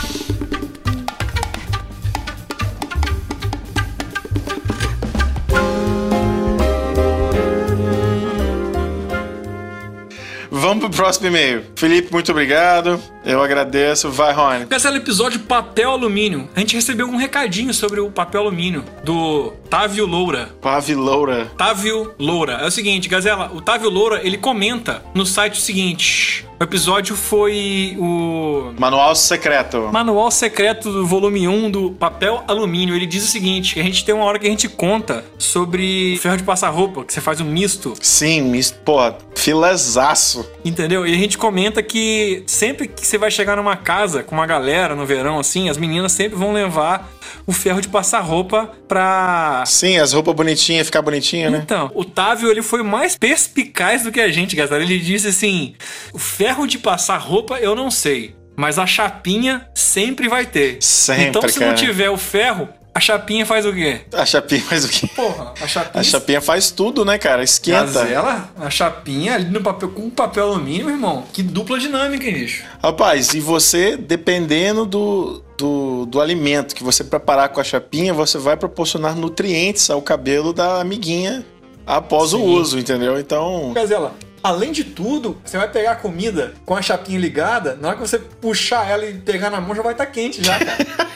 Vamos 10.55 10.85
pro 10.85 10.89
próximo 10.91 11.25
e-mail. 11.25 11.65
Felipe, 11.75 12.11
muito 12.11 12.31
obrigado. 12.31 13.01
Eu 13.25 13.41
agradeço. 13.41 14.11
Vai, 14.11 14.31
Rony. 14.31 14.65
Gazela, 14.65 14.97
episódio 14.97 15.39
papel 15.39 15.89
alumínio. 15.89 16.47
A 16.55 16.59
gente 16.59 16.75
recebeu 16.75 17.07
um 17.07 17.15
recadinho 17.17 17.73
sobre 17.73 17.99
o 17.99 18.11
papel 18.11 18.41
alumínio 18.41 18.85
do 19.03 19.51
Távio 19.67 20.05
Loura. 20.05 20.51
Paviloura. 20.61 21.51
Távio 21.57 22.13
Loura. 22.19 22.53
É 22.61 22.67
o 22.67 22.71
seguinte, 22.71 23.09
Gazela, 23.09 23.51
o 23.51 23.61
Távio 23.61 23.89
Loura, 23.89 24.21
ele 24.23 24.37
comenta 24.37 25.03
no 25.15 25.25
site 25.25 25.53
o 25.53 25.61
seguinte: 25.61 26.45
o 26.63 26.65
episódio 26.65 27.13
foi 27.15 27.97
o 27.99 28.73
Manual 28.79 29.13
secreto. 29.15 29.89
Manual 29.91 30.31
secreto 30.31 30.89
do 30.91 31.05
volume 31.05 31.45
1 31.45 31.69
do 31.69 31.91
papel 31.91 32.41
alumínio. 32.47 32.95
Ele 32.95 33.05
diz 33.05 33.23
o 33.25 33.27
seguinte: 33.27 33.73
que 33.73 33.79
a 33.81 33.83
gente 33.83 34.05
tem 34.05 34.15
uma 34.15 34.23
hora 34.23 34.39
que 34.39 34.47
a 34.47 34.49
gente 34.49 34.69
conta 34.69 35.25
sobre 35.37 36.17
ferro 36.21 36.37
de 36.37 36.43
passar 36.43 36.69
roupa, 36.69 37.03
que 37.03 37.13
você 37.13 37.19
faz 37.19 37.41
um 37.41 37.45
misto, 37.45 37.93
Sim, 38.01 38.43
mis- 38.43 38.71
pô, 38.71 38.97
filezaço. 39.35 40.49
entendeu? 40.63 41.05
E 41.05 41.13
a 41.13 41.17
gente 41.17 41.37
comenta 41.37 41.83
que 41.83 42.43
sempre 42.47 42.87
que 42.87 43.05
você 43.05 43.17
vai 43.17 43.29
chegar 43.29 43.57
numa 43.57 43.75
casa 43.75 44.23
com 44.23 44.33
uma 44.35 44.45
galera 44.45 44.95
no 44.95 45.05
verão, 45.05 45.39
assim, 45.39 45.69
as 45.69 45.77
meninas 45.77 46.13
sempre 46.13 46.37
vão 46.37 46.53
levar 46.53 47.11
o 47.45 47.51
ferro 47.51 47.81
de 47.81 47.87
passar 47.89 48.21
roupa 48.21 48.71
pra. 48.87 49.63
Sim, 49.65 49.97
as 49.97 50.13
roupas 50.13 50.33
bonitinhas, 50.35 50.85
ficar 50.85 51.01
bonitinha, 51.01 51.49
né? 51.49 51.61
Então, 51.63 51.91
o 51.93 52.05
Távio 52.05 52.49
ele 52.49 52.61
foi 52.61 52.83
mais 52.83 53.17
perspicaz 53.17 54.03
do 54.03 54.11
que 54.11 54.21
a 54.21 54.31
gente, 54.31 54.55
Gazela. 54.55 54.81
Ele 54.83 54.99
disse 54.99 55.27
assim: 55.27 55.73
o 56.13 56.19
ferro 56.19 56.52
de 56.67 56.77
passar 56.77 57.17
roupa 57.17 57.59
eu 57.59 57.75
não 57.75 57.89
sei, 57.91 58.35
mas 58.55 58.77
a 58.77 58.85
chapinha 58.85 59.67
sempre 59.73 60.29
vai 60.29 60.45
ter. 60.45 60.77
Sempre, 60.79 61.25
então, 61.25 61.41
se 61.47 61.59
cara. 61.59 61.71
não 61.71 61.75
tiver 61.75 62.09
o 62.09 62.17
ferro, 62.17 62.69
a 62.95 62.99
chapinha 62.99 63.43
faz 63.43 63.65
o 63.65 63.73
quê? 63.73 64.01
A 64.13 64.23
chapinha 64.23 64.61
faz 64.61 64.85
o 64.85 64.89
quê? 64.89 65.07
Porra, 65.15 65.53
a 65.59 65.67
chapinha. 65.67 66.01
A 66.01 66.03
chapinha 66.03 66.41
faz 66.41 66.69
tudo, 66.69 67.03
né, 67.03 67.17
cara? 67.17 67.43
Esquenta. 67.43 67.85
Gazela, 67.85 68.49
a 68.55 68.69
chapinha 68.69 69.33
ali 69.33 69.45
no 69.49 69.61
papel 69.61 69.89
com 69.89 70.09
papel 70.11 70.45
alumínio, 70.45 70.89
irmão. 70.89 71.23
Que 71.33 71.41
dupla 71.41 71.79
dinâmica, 71.79 72.27
hein, 72.27 72.33
bicho. 72.33 72.63
Rapaz, 72.81 73.33
e 73.33 73.39
você, 73.39 73.97
dependendo 73.97 74.85
do, 74.85 75.43
do, 75.57 76.05
do 76.05 76.21
alimento 76.21 76.75
que 76.75 76.83
você 76.83 77.03
preparar 77.03 77.49
com 77.49 77.59
a 77.59 77.63
chapinha, 77.63 78.13
você 78.13 78.37
vai 78.37 78.55
proporcionar 78.55 79.15
nutrientes 79.15 79.89
ao 79.89 80.01
cabelo 80.01 80.53
da 80.53 80.79
amiguinha 80.79 81.43
após 81.87 82.31
o 82.31 82.37
Sim. 82.37 82.43
uso, 82.43 82.77
entendeu? 82.77 83.19
Então, 83.19 83.73
Gazela, 83.73 84.13
além 84.43 84.71
de 84.71 84.83
tudo, 84.83 85.37
você 85.43 85.57
vai 85.57 85.69
pegar 85.69 85.93
a 85.93 85.95
comida 85.95 86.53
com 86.65 86.75
a 86.75 86.81
chapinha 86.81 87.17
ligada, 87.17 87.77
na 87.79 87.87
hora 87.87 87.97
que 87.97 88.01
você 88.07 88.19
puxar 88.19 88.87
ela 88.89 89.05
e 89.05 89.13
pegar 89.13 89.49
na 89.49 89.61
mão, 89.61 89.73
já 89.73 89.81
vai 89.81 89.93
estar 89.93 90.05
quente 90.07 90.43
já, 90.43 90.59
cara. 90.59 91.13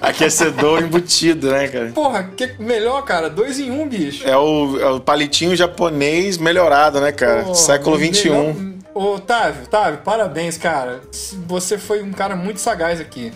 aquecedor 0.00 0.82
embutido, 0.82 1.50
né, 1.50 1.68
cara? 1.68 1.90
Porra, 1.92 2.30
que 2.36 2.54
melhor, 2.58 3.02
cara. 3.02 3.28
Dois 3.28 3.58
em 3.58 3.70
um, 3.70 3.88
bicho. 3.88 4.26
É 4.26 4.36
o, 4.36 4.78
é 4.80 4.90
o 4.90 5.00
palitinho 5.00 5.56
japonês 5.56 6.38
melhorado, 6.38 7.00
né, 7.00 7.12
cara? 7.12 7.42
Pô, 7.42 7.54
Século 7.54 7.98
XXI. 7.98 8.30
Ô, 8.94 9.14
Otávio, 9.14 9.62
Otávio, 9.64 10.00
parabéns, 10.04 10.56
cara. 10.56 11.00
Você 11.46 11.78
foi 11.78 12.02
um 12.02 12.12
cara 12.12 12.34
muito 12.34 12.60
sagaz 12.60 13.00
aqui. 13.00 13.32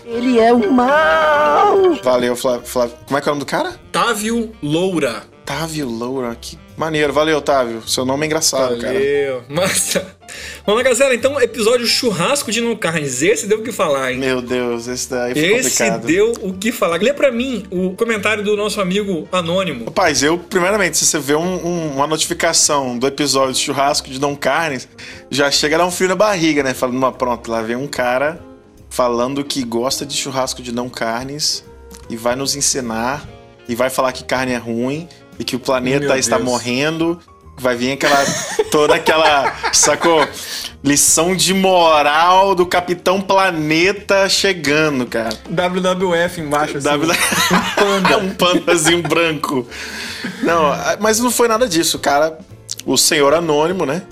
Valeu, 2.03 2.35
Flávio. 2.35 2.67
Flávio. 2.67 2.97
Como 3.07 3.19
é 3.19 3.21
que 3.21 3.29
é 3.29 3.33
o 3.33 3.35
nome 3.35 3.45
do 3.45 3.49
cara? 3.49 3.71
Otávio 3.89 4.53
Loura. 4.63 5.23
Otávio 5.53 5.87
Loura. 5.87 6.35
Que 6.41 6.59
maneiro. 6.79 7.13
Valeu, 7.13 7.37
Otávio. 7.37 7.87
Seu 7.87 8.07
nome 8.07 8.25
é 8.25 8.27
engraçado, 8.27 8.79
cara. 8.79 8.95
Valeu. 8.95 9.45
Massa. 9.51 10.17
Vamos 10.65 10.83
lá, 10.83 10.89
Gazela. 10.89 11.15
Então, 11.15 11.39
episódio 11.39 11.87
churrasco 11.87 12.51
de 12.51 12.63
não 12.63 12.75
carnes. 12.75 13.21
Esse 13.21 13.47
deu 13.47 13.59
o 13.59 13.63
que 13.63 13.71
falar, 13.71 14.13
hein? 14.13 14.19
Meu 14.19 14.41
Deus, 14.41 14.87
esse 14.89 15.11
daí 15.11 15.35
foi 15.35 15.43
Esse 15.43 15.71
complicado. 15.85 16.07
deu 16.07 16.33
o 16.41 16.55
que 16.55 16.73
falar. 16.73 17.01
Lê 17.03 17.13
pra 17.13 17.31
mim 17.31 17.65
o 17.71 17.95
comentário 17.95 18.43
do 18.43 18.57
nosso 18.57 18.81
amigo 18.81 19.29
Anônimo. 19.31 19.85
Rapaz, 19.85 20.23
eu, 20.23 20.39
primeiramente, 20.39 20.97
se 20.97 21.05
você 21.05 21.19
vê 21.19 21.35
um- 21.35 21.67
um- 21.67 21.97
uma 21.97 22.07
notificação 22.07 22.97
do 22.99 23.07
episódio 23.07 23.53
de 23.53 23.61
churrasco 23.61 24.09
de 24.09 24.19
Dom 24.19 24.35
Carnes, 24.35 24.89
já 25.31 25.51
chega 25.51 25.77
a 25.77 25.79
dar 25.81 25.87
um 25.87 25.91
frio 25.91 26.09
na 26.09 26.17
barriga, 26.17 26.63
né? 26.63 26.73
Falando, 26.73 26.99
"Não, 26.99 27.13
pronto, 27.13 27.51
lá 27.51 27.61
vem 27.61 27.77
um 27.77 27.87
cara 27.87 28.41
falando 28.89 29.45
que 29.45 29.63
gosta 29.63 30.07
de 30.07 30.17
churrasco 30.17 30.63
de 30.63 30.73
não 30.73 30.89
carnes 30.89 31.63
e 32.09 32.17
vai 32.17 32.37
nos 32.37 32.57
ensinar 32.57 33.29
e 33.69 33.75
vai 33.75 33.91
falar 33.91 34.13
que 34.13 34.25
carne 34.25 34.53
é 34.53 34.57
ruim 34.59 35.09
e 35.39 35.45
que 35.45 35.57
o 35.57 35.61
planeta 35.61 36.19
está 36.19 36.39
morrendo. 36.39 37.19
Vai 37.59 37.77
vir 37.77 37.93
aquela. 37.93 38.17
toda 38.71 38.95
aquela. 38.95 39.53
sacou? 39.73 40.27
Lição 40.83 41.37
de 41.37 41.55
moral 41.55 42.55
do 42.55 42.67
Capitão 42.67 43.21
Planeta 43.21 44.29
chegando, 44.29 45.07
cara. 45.07 45.29
WWF 45.49 46.41
embaixo, 46.41 46.79
assim. 46.79 46.89
W- 46.89 47.13
Um 47.13 47.75
panda. 47.77 48.19
um 48.19 48.31
pandazinho 48.35 49.03
branco. 49.03 49.67
Não, 50.43 50.71
mas 50.99 51.21
não 51.21 51.31
foi 51.31 51.47
nada 51.47 51.69
disso, 51.69 51.99
cara. 51.99 52.39
O 52.87 52.97
senhor 52.97 53.33
anônimo, 53.35 53.85
né? 53.87 54.03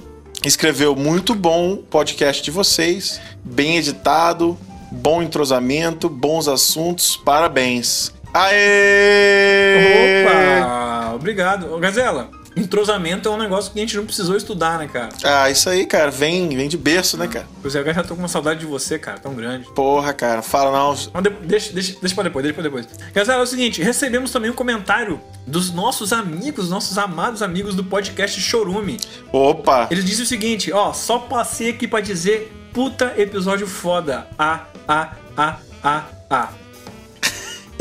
Escreveu 0.45 0.95
muito 0.95 1.35
bom 1.35 1.77
podcast 1.77 2.43
de 2.43 2.51
vocês, 2.51 3.21
bem 3.45 3.79
editado, 3.79 4.57
bom 4.93 5.23
entrosamento, 5.23 6.09
bons 6.09 6.47
assuntos, 6.47 7.17
parabéns. 7.17 8.13
Aê! 8.33 10.25
Opa! 10.25 10.90
Obrigado. 11.21 11.73
Ô, 11.73 11.79
Gazela, 11.79 12.31
entrosamento 12.57 13.29
é 13.29 13.33
um 13.33 13.37
negócio 13.39 13.73
que 13.73 13.79
a 13.79 13.83
gente 13.83 13.97
não 13.97 14.05
precisou 14.05 14.37
estudar, 14.37 14.79
né, 14.79 14.89
cara? 14.89 15.11
Ah, 15.23 15.49
isso 15.51 15.69
aí, 15.69 15.87
cara, 15.87 16.11
vem, 16.11 16.49
vem 16.49 16.69
de 16.69 16.77
berço, 16.77 17.17
né, 17.17 17.29
cara? 17.29 17.47
Pois 17.63 17.75
é, 17.77 17.81
eu 17.81 17.95
já 17.95 18.03
tô 18.03 18.15
com 18.15 18.23
uma 18.23 18.29
saudade 18.29 18.61
de 18.61 18.67
você, 18.67 18.99
cara, 18.99 19.19
tão 19.19 19.35
grande. 19.35 19.67
Porra, 19.75 20.13
cara, 20.13 20.43
fala 20.43 20.73
não. 20.73 20.89
Mas 21.13 21.23
de- 21.23 21.31
deixa, 21.47 21.73
deixa, 21.73 21.97
deixa 22.01 22.15
pra 22.15 22.25
depois, 22.25 22.43
deixa 22.43 22.55
pra 22.55 22.63
depois. 22.63 22.87
Gazela, 23.13 23.41
é 23.41 23.43
o 23.43 23.47
seguinte, 23.47 23.83
recebemos 23.83 24.31
também 24.33 24.51
um 24.51 24.55
comentário 24.55 25.21
dos 25.47 25.71
nossos 25.73 26.13
amigos, 26.13 26.69
nossos 26.71 26.97
amados 26.99 27.43
amigos 27.43 27.75
do 27.75 27.85
podcast 27.85 28.41
Chorume. 28.41 28.99
Opa! 29.33 29.89
Eles 29.91 30.05
dizem 30.05 30.25
o 30.25 30.29
seguinte, 30.29 30.73
ó, 30.73 30.93
só 30.93 31.19
passei 31.19 31.71
aqui 31.71 31.87
pra 31.87 32.01
dizer, 32.01 32.53
puta 32.73 33.15
episódio 33.17 33.67
foda. 33.67 34.27
A, 34.39 34.65
a, 34.89 35.13
a, 35.37 35.57
a, 35.85 36.05
a. 36.29 36.49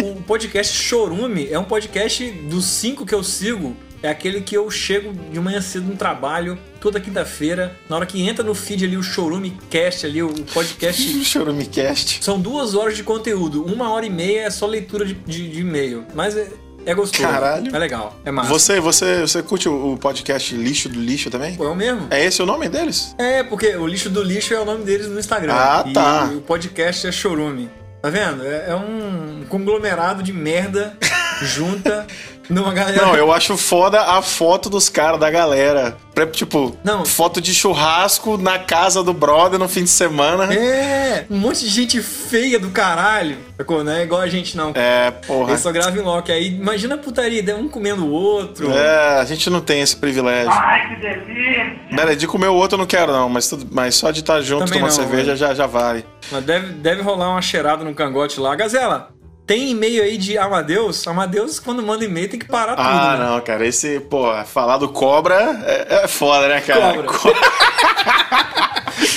O 0.02 0.22
podcast 0.24 0.76
Chorume 0.76 1.48
é 1.52 1.58
um 1.60 1.64
podcast 1.64 2.30
dos 2.50 2.66
cinco 2.66 3.06
que 3.06 3.14
eu 3.14 3.24
sigo. 3.24 3.76
É 4.02 4.08
aquele 4.10 4.40
que 4.40 4.56
eu 4.56 4.72
chego 4.72 5.12
de 5.12 5.40
manhã 5.42 5.60
cedo 5.60 5.86
no 5.88 5.96
trabalho, 5.98 6.58
toda 6.80 7.02
quinta-feira. 7.02 7.76
Na 7.90 7.98
hora 7.98 8.06
que 8.06 8.22
entra 8.22 8.44
no 8.46 8.56
feed 8.56 8.86
ali 8.86 8.96
o 8.96 9.04
Chorume 9.04 9.58
Cast, 9.70 10.06
ali, 10.06 10.24
o 10.24 10.30
podcast 10.54 11.04
Chorumicast. 11.26 12.24
são 12.24 12.40
duas 12.40 12.76
horas 12.76 12.96
de 12.96 13.04
conteúdo. 13.04 13.62
Uma 13.66 13.90
hora 13.92 14.06
e 14.06 14.10
meia 14.10 14.44
é 14.46 14.50
só 14.50 14.66
leitura 14.66 15.06
de, 15.06 15.14
de- 15.16 15.50
de 15.50 15.60
e-mail. 15.60 16.06
Mas 16.16 16.38
é, 16.38 16.48
é 16.86 16.94
gostoso. 16.94 17.24
Caralho. 17.28 17.76
É 17.76 17.78
legal. 17.78 18.18
É 18.24 18.32
massa. 18.32 18.48
Você, 18.48 18.80
você, 18.80 19.20
você 19.22 19.44
curte 19.44 19.68
o 19.68 19.92
o 19.94 19.98
podcast 19.98 20.56
Lixo 20.56 20.88
do 20.88 20.98
Lixo 21.02 21.30
também? 21.30 21.56
Pô, 21.56 21.66
é 21.66 21.70
o 21.70 21.76
mesmo? 21.76 22.08
É 22.10 22.24
esse 22.24 22.42
o 22.42 22.46
nome 22.46 22.70
deles? 22.70 23.14
É, 23.18 23.44
porque 23.44 23.76
o 23.76 23.86
lixo 23.86 24.10
do 24.10 24.24
lixo 24.24 24.54
é 24.54 24.60
o 24.62 24.66
nome 24.66 24.86
deles 24.86 25.08
no 25.10 25.20
Instagram. 25.20 25.54
Ah, 25.54 25.84
tá. 25.94 26.30
E 26.32 26.36
o 26.38 26.42
podcast 26.42 27.06
é 27.06 27.12
Chorume. 27.12 27.70
Tá 28.02 28.10
vendo? 28.10 28.46
É, 28.46 28.70
é 28.70 28.76
um 28.76 29.44
conglomerado 29.50 30.24
de 30.24 30.32
merda 30.32 30.96
junta 31.42 32.06
numa 32.50 32.74
galera. 32.74 33.06
Não, 33.06 33.16
eu 33.16 33.32
acho 33.32 33.56
foda 33.56 34.02
a 34.02 34.22
foto 34.22 34.70
dos 34.70 34.90
caras, 34.90 35.20
da 35.20 35.30
galera. 35.30 35.96
Tipo, 36.34 36.76
Não. 36.84 37.06
foto 37.06 37.40
de 37.40 37.54
churrasco 37.54 38.38
na 38.38 38.60
casa 38.60 39.02
do 39.02 39.14
brother 39.14 39.58
no 39.58 39.70
fim 39.70 39.84
de 39.84 39.90
semana. 39.90 40.54
É, 40.54 41.26
um 41.30 41.38
monte 41.38 41.62
de 41.62 41.70
gente 41.70 42.02
feia 42.02 42.60
do 42.60 42.72
caralho. 42.72 43.38
Não 43.86 43.92
é 43.92 44.04
igual 44.04 44.20
a 44.20 44.28
gente, 44.28 44.58
não. 44.58 44.74
É, 44.76 45.12
porra. 45.12 45.52
Eles 45.52 45.62
só 45.62 45.72
gravam 45.72 45.96
em 45.98 46.04
loco. 46.04 46.30
Aí 46.30 46.48
imagina 46.48 46.96
a 46.96 46.98
putaria, 46.98 47.56
um 47.56 47.70
comendo 47.70 48.06
o 48.06 48.12
outro. 48.12 48.70
É, 48.72 49.20
a 49.20 49.26
gente 49.26 49.50
não 49.50 49.62
tem 49.62 49.80
esse 49.82 49.96
privilégio. 49.96 50.52
Ai, 50.52 50.90
que 50.90 51.02
delícia! 51.02 51.80
Pera, 51.96 52.16
de 52.16 52.28
comer 52.28 52.48
o 52.48 52.56
outro 52.56 52.76
eu 52.76 52.80
não 52.80 52.86
quero, 52.86 53.12
não, 53.14 53.30
mas, 53.30 53.48
tudo, 53.48 53.68
mas 53.72 53.96
só 53.96 54.12
de 54.12 54.20
estar 54.20 54.42
junto 54.42 54.66
Também 54.66 54.80
tomando 54.80 54.90
não, 54.90 55.04
cerveja 55.04 55.26
velho. 55.26 55.38
já, 55.38 55.54
já 55.54 55.68
vale. 55.68 56.06
Mas 56.32 56.44
deve, 56.44 56.74
deve 56.74 57.02
rolar 57.02 57.30
uma 57.30 57.42
cheirada 57.42 57.84
no 57.84 57.94
cangote 57.94 58.40
lá. 58.40 58.56
Gazela, 58.56 59.10
tem 59.50 59.72
e-mail 59.72 60.04
aí 60.04 60.16
de 60.16 60.38
Amadeus? 60.38 61.08
Amadeus, 61.08 61.60
quando 61.60 61.82
manda 61.82 62.06
e-mail, 62.06 62.30
tem 62.30 62.40
que 62.40 62.46
parar 62.46 62.76
tudo. 62.76 62.86
Ah, 62.88 63.18
né? 63.18 63.26
não, 63.26 63.42
cara, 63.42 63.66
esse, 63.66 64.00
pô, 64.02 64.32
falar 64.46 64.78
do 64.78 64.90
cobra 64.90 65.36
é, 65.66 66.04
é 66.04 66.08
foda, 66.08 66.48
né, 66.48 66.62
cara? 66.62 66.94
Cobra. 67.02 67.04
Co- 67.18 67.34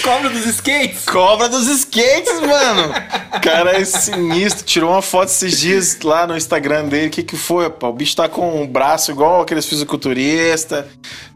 Cobra 0.02 0.30
dos 0.30 0.46
skates? 0.46 1.04
Cobra 1.04 1.48
dos 1.50 1.66
skates, 1.68 2.40
mano! 2.40 2.94
Cara, 3.42 3.76
é 3.78 3.84
sinistro. 3.84 4.64
Tirou 4.64 4.90
uma 4.90 5.02
foto 5.02 5.28
esses 5.28 5.60
dias 5.60 6.00
lá 6.02 6.26
no 6.26 6.34
Instagram 6.36 6.86
dele. 6.86 7.08
O 7.08 7.10
que 7.10 7.22
que 7.22 7.36
foi, 7.36 7.68
pô? 7.68 7.88
O 7.88 7.92
bicho 7.92 8.16
tá 8.16 8.26
com 8.28 8.62
um 8.62 8.66
braço 8.66 9.10
igual 9.10 9.42
aqueles 9.42 9.66
fisiculturistas. 9.66 10.86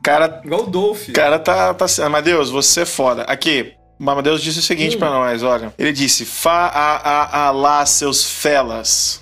Cara, 0.03 0.41
Igual 0.45 0.63
o 0.63 0.67
Dolph. 0.67 1.09
o 1.09 1.13
cara 1.13 1.39
tá, 1.39 1.75
tá... 1.75 1.85
Amadeus, 2.05 2.49
você 2.51 2.81
é 2.81 2.87
foda. 2.87 3.23
Aqui, 3.25 3.75
o 3.99 4.11
Amadeus 4.11 4.43
disse 4.43 4.59
o 4.59 4.63
seguinte 4.63 4.97
pra 4.97 5.11
nós, 5.11 5.43
olha. 5.43 5.73
Ele 5.79 5.93
disse, 5.93 6.25
fa 6.25 6.67
a, 6.67 6.97
a, 6.97 7.47
a 7.47 7.51
lá, 7.51 7.85
seus 7.87 8.25
felas. 8.25 9.21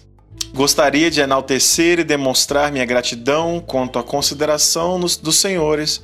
Gostaria 0.54 1.10
de 1.10 1.20
enaltecer 1.20 1.98
e 1.98 2.04
demonstrar 2.04 2.70
minha 2.70 2.84
gratidão 2.84 3.62
quanto 3.66 3.98
à 3.98 4.02
consideração 4.02 4.98
nos- 4.98 5.16
dos 5.16 5.36
senhores 5.36 6.02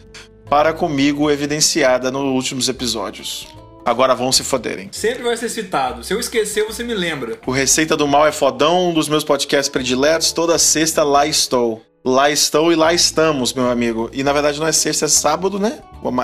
para 0.49 0.73
comigo 0.73 1.31
evidenciada 1.31 2.11
nos 2.11 2.23
últimos 2.25 2.69
episódios. 2.69 3.47
Agora 3.85 4.15
vão 4.15 4.31
se 4.31 4.45
foderem. 4.45 4.89
Sempre 4.93 5.23
vai 5.23 5.37
ser 5.37 5.49
citado. 5.49 6.05
Se 6.05 6.13
eu 6.13 6.21
esquecer, 6.21 6.65
você 6.67 6.83
me 6.85 6.95
lembra. 6.95 7.39
O 7.47 7.51
Receita 7.51 7.97
do 7.97 8.07
Mal 8.07 8.27
é 8.27 8.33
fodão, 8.33 8.91
um 8.91 8.93
dos 8.95 9.09
meus 9.09 9.25
podcasts 9.25 9.69
prediletos. 9.71 10.33
Toda 10.33 10.59
sexta 10.59 11.03
lá 11.03 11.27
estou. 11.27 11.83
Lá 12.05 12.31
estou 12.31 12.73
e 12.73 12.77
lá 12.77 12.95
estamos, 12.95 13.53
meu 13.53 13.71
amigo. 13.71 14.09
E 14.13 14.23
na 14.23 14.33
verdade 14.33 14.59
não 14.59 14.67
é 14.67 14.73
sexta, 14.73 15.05
é 15.05 15.09
sábado, 15.09 15.59
né? 15.59 15.81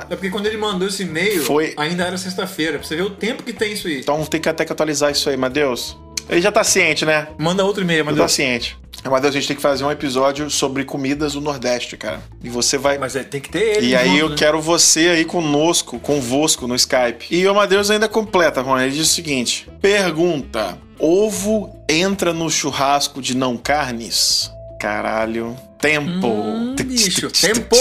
É 0.08 0.16
porque 0.16 0.30
quando 0.30 0.46
ele 0.46 0.56
mandou 0.56 0.88
esse 0.88 1.02
e-mail, 1.02 1.42
Foi- 1.42 1.74
ainda 1.76 2.04
era 2.04 2.16
sexta-feira. 2.16 2.78
Pra 2.78 2.86
você 2.88 2.96
ver 2.96 3.02
o 3.02 3.10
tempo 3.10 3.42
que 3.42 3.52
tem 3.52 3.72
isso 3.72 3.86
aí. 3.86 4.00
Então 4.00 4.24
tem 4.24 4.40
que 4.40 4.48
até 4.48 4.64
que 4.64 4.72
atualizar 4.72 5.12
isso 5.12 5.28
aí, 5.28 5.36
Madeus. 5.36 5.96
Ele 6.28 6.40
já 6.40 6.50
tá 6.50 6.64
ciente, 6.64 7.04
né? 7.04 7.28
Manda 7.38 7.64
outro 7.64 7.82
e-mail, 7.82 8.04
Já 8.04 8.14
tá 8.16 8.28
ciente. 8.28 8.76
Madeus, 9.04 9.34
a 9.36 9.38
gente 9.38 9.46
tem 9.48 9.56
que 9.56 9.62
fazer 9.62 9.84
um 9.84 9.90
episódio 9.90 10.50
sobre 10.50 10.84
comidas 10.84 11.34
do 11.34 11.40
Nordeste, 11.40 11.96
cara. 11.96 12.20
E 12.42 12.48
você 12.48 12.76
vai. 12.76 12.98
Mas 12.98 13.14
é, 13.14 13.22
tem 13.22 13.40
que 13.40 13.48
ter 13.50 13.76
ele. 13.76 13.88
E 13.88 13.94
aí 13.94 14.08
junto, 14.08 14.18
eu 14.20 14.28
né? 14.30 14.36
quero 14.36 14.60
você 14.60 15.08
aí 15.10 15.24
conosco, 15.24 16.00
convosco 16.00 16.66
no 16.66 16.74
Skype. 16.74 17.26
E 17.30 17.46
o 17.46 17.50
Amadeus 17.50 17.90
ainda 17.90 18.08
completa, 18.08 18.62
Rony. 18.62 18.84
Ele 18.84 18.92
diz 18.92 19.10
o 19.10 19.14
seguinte: 19.14 19.68
Pergunta: 19.80 20.78
Ovo 20.98 21.76
entra 21.88 22.32
no 22.32 22.50
churrasco 22.50 23.22
de 23.22 23.36
não 23.36 23.56
carnes? 23.56 24.50
Caralho. 24.80 25.56
Tempo. 25.80 26.26
Hum, 26.26 26.74
bicho, 26.84 27.28
tempo. 27.30 27.76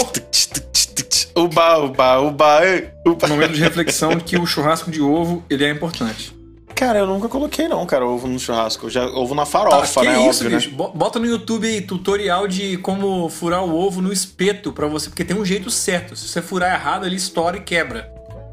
Uba, 1.34 1.78
uba, 1.78 2.20
uba, 2.20 2.60
uba. 3.06 3.28
Momento 3.28 3.52
de 3.52 3.60
reflexão 3.60 4.18
que 4.18 4.38
o 4.38 4.46
churrasco 4.46 4.90
de 4.90 5.00
ovo, 5.00 5.44
ele 5.50 5.64
é 5.64 5.70
importante. 5.70 6.34
Cara, 6.74 6.98
eu 6.98 7.06
nunca 7.06 7.26
coloquei 7.28 7.68
não, 7.68 7.84
cara, 7.86 8.04
ovo 8.06 8.26
no 8.28 8.38
churrasco. 8.38 8.86
Eu 8.86 8.90
já 8.90 9.06
ovo 9.06 9.34
na 9.34 9.46
farofa, 9.46 10.00
que 10.02 10.06
né? 10.08 10.28
isso, 10.28 10.44
Óbvio, 10.44 10.58
bicho? 10.58 10.70
né? 10.70 10.76
Bo- 10.76 10.92
Bota 10.94 11.18
no 11.18 11.26
YouTube 11.26 11.66
aí, 11.66 11.80
tutorial 11.80 12.46
de 12.46 12.76
como 12.78 13.28
furar 13.30 13.64
o 13.64 13.74
ovo 13.74 14.02
no 14.02 14.12
espeto 14.12 14.72
pra 14.72 14.86
você, 14.86 15.08
porque 15.08 15.24
tem 15.24 15.36
um 15.36 15.44
jeito 15.44 15.70
certo. 15.70 16.14
Se 16.14 16.28
você 16.28 16.42
furar 16.42 16.74
errado, 16.74 17.06
ele 17.06 17.16
estoura 17.16 17.56
e 17.56 17.60
quebra. 17.60 18.10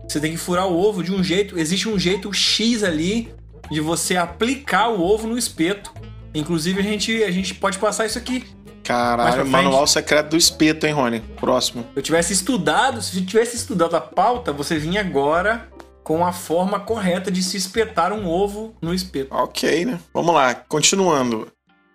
Você 0.07 0.19
tem 0.21 0.31
que 0.31 0.37
furar 0.37 0.67
o 0.67 0.77
ovo 0.77 1.03
de 1.03 1.11
um 1.13 1.21
jeito, 1.23 1.57
existe 1.59 1.87
um 1.89 1.99
jeito 1.99 2.31
X 2.33 2.81
ali 2.83 3.29
de 3.69 3.81
você 3.81 4.15
aplicar 4.15 4.89
o 4.89 5.01
ovo 5.01 5.27
no 5.27 5.37
espeto. 5.37 5.91
Inclusive 6.33 6.79
a 6.79 6.83
gente, 6.83 7.23
a 7.23 7.31
gente 7.31 7.53
pode 7.55 7.77
passar 7.77 8.05
isso 8.05 8.17
aqui. 8.17 8.43
Caralho, 8.83 9.45
manual 9.45 9.87
secreto 9.87 10.31
do 10.31 10.37
espeto, 10.37 10.85
hein, 10.85 10.93
Rony? 10.93 11.19
Próximo. 11.39 11.83
Se 11.93 11.99
eu 11.99 12.03
tivesse 12.03 12.33
estudado, 12.33 13.01
se 13.01 13.17
eu 13.17 13.25
tivesse 13.25 13.55
estudado 13.55 13.95
a 13.95 14.01
pauta, 14.01 14.51
você 14.51 14.77
vinha 14.77 14.99
agora 14.99 15.69
com 16.03 16.25
a 16.25 16.33
forma 16.33 16.79
correta 16.81 17.31
de 17.31 17.41
se 17.41 17.55
espetar 17.55 18.11
um 18.11 18.27
ovo 18.27 18.75
no 18.81 18.93
espeto. 18.93 19.33
Ok, 19.33 19.85
né? 19.85 19.99
Vamos 20.13 20.35
lá, 20.35 20.53
continuando. 20.53 21.47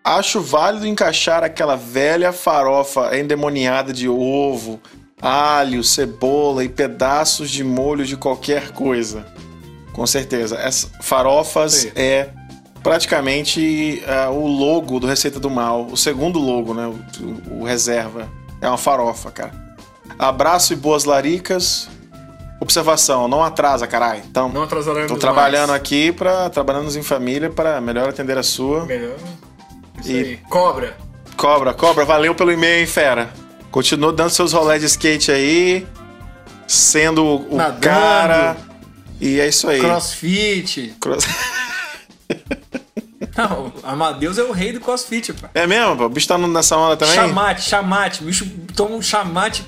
Acho 0.02 0.40
válido 0.40 0.86
encaixar 0.86 1.44
aquela 1.44 1.76
velha 1.76 2.32
farofa 2.32 3.14
endemoniada 3.18 3.92
de 3.92 4.08
ovo, 4.08 4.80
alho, 5.20 5.84
cebola 5.84 6.64
e 6.64 6.68
pedaços 6.68 7.50
de 7.50 7.62
molho 7.62 8.06
de 8.06 8.16
qualquer 8.16 8.70
coisa. 8.70 9.26
Com 9.92 10.06
certeza. 10.06 10.56
Essas 10.56 10.90
farofas 11.02 11.72
Sim. 11.72 11.92
é 11.94 12.30
praticamente 12.82 14.02
ah, 14.06 14.30
o 14.30 14.46
logo 14.46 14.98
do 15.00 15.06
Receita 15.06 15.38
do 15.40 15.50
Mal. 15.50 15.86
O 15.90 15.96
segundo 15.96 16.38
logo, 16.38 16.74
né? 16.74 16.86
O, 16.86 17.60
o- 17.60 17.64
reserva. 17.64 18.28
É 18.60 18.68
uma 18.68 18.78
farofa, 18.78 19.30
cara. 19.30 19.52
Abraço 20.18 20.72
e 20.72 20.76
boas 20.76 21.04
laricas. 21.04 21.88
Observação, 22.60 23.28
não 23.28 23.42
atrasa, 23.44 23.86
caralho. 23.86 24.22
Então, 24.28 24.48
Não 24.48 24.64
atrasaremos 24.64 25.12
Tô 25.12 25.16
trabalhando 25.16 25.68
mais. 25.70 25.80
aqui 25.80 26.10
para 26.10 26.50
trabalhando 26.50 26.92
em 26.96 27.02
família 27.04 27.48
para 27.50 27.80
melhor 27.80 28.08
atender 28.08 28.36
a 28.36 28.42
sua. 28.42 28.84
Melhor. 28.84 29.14
Isso 30.00 30.10
E- 30.10 30.18
aí. 30.18 30.36
Cobra. 30.50 30.96
Cobra, 31.36 31.72
cobra, 31.72 32.04
valeu 32.04 32.34
pelo 32.34 32.50
e-mail, 32.50 32.80
hein, 32.80 32.86
fera. 32.86 33.30
Continua 33.70 34.12
dando 34.12 34.30
seus 34.30 34.52
rolés 34.52 34.80
de 34.80 34.86
skate 34.86 35.30
aí, 35.30 35.86
sendo 36.66 37.24
o, 37.24 37.54
o 37.54 37.56
Nadando. 37.56 37.80
cara. 37.80 38.56
E 39.20 39.38
é 39.38 39.46
isso 39.46 39.68
aí. 39.68 39.78
Crossfit. 39.80 40.96
Cross- 41.00 41.26
Não, 43.38 43.72
Amadeus 43.84 44.36
é 44.36 44.42
o 44.42 44.50
rei 44.50 44.72
do 44.72 44.80
crossfit, 44.80 45.32
pá. 45.32 45.48
É 45.54 45.64
mesmo, 45.64 45.96
pô? 45.96 46.06
O 46.06 46.08
bicho 46.08 46.26
tá 46.26 46.36
nessa 46.36 46.76
onda 46.76 46.96
também? 46.96 47.14
Chamate, 47.14 47.62
chamate. 47.62 48.22
O 48.22 48.26
bicho 48.26 48.44
toma 48.74 48.96
um 48.96 49.00
chamate 49.00 49.64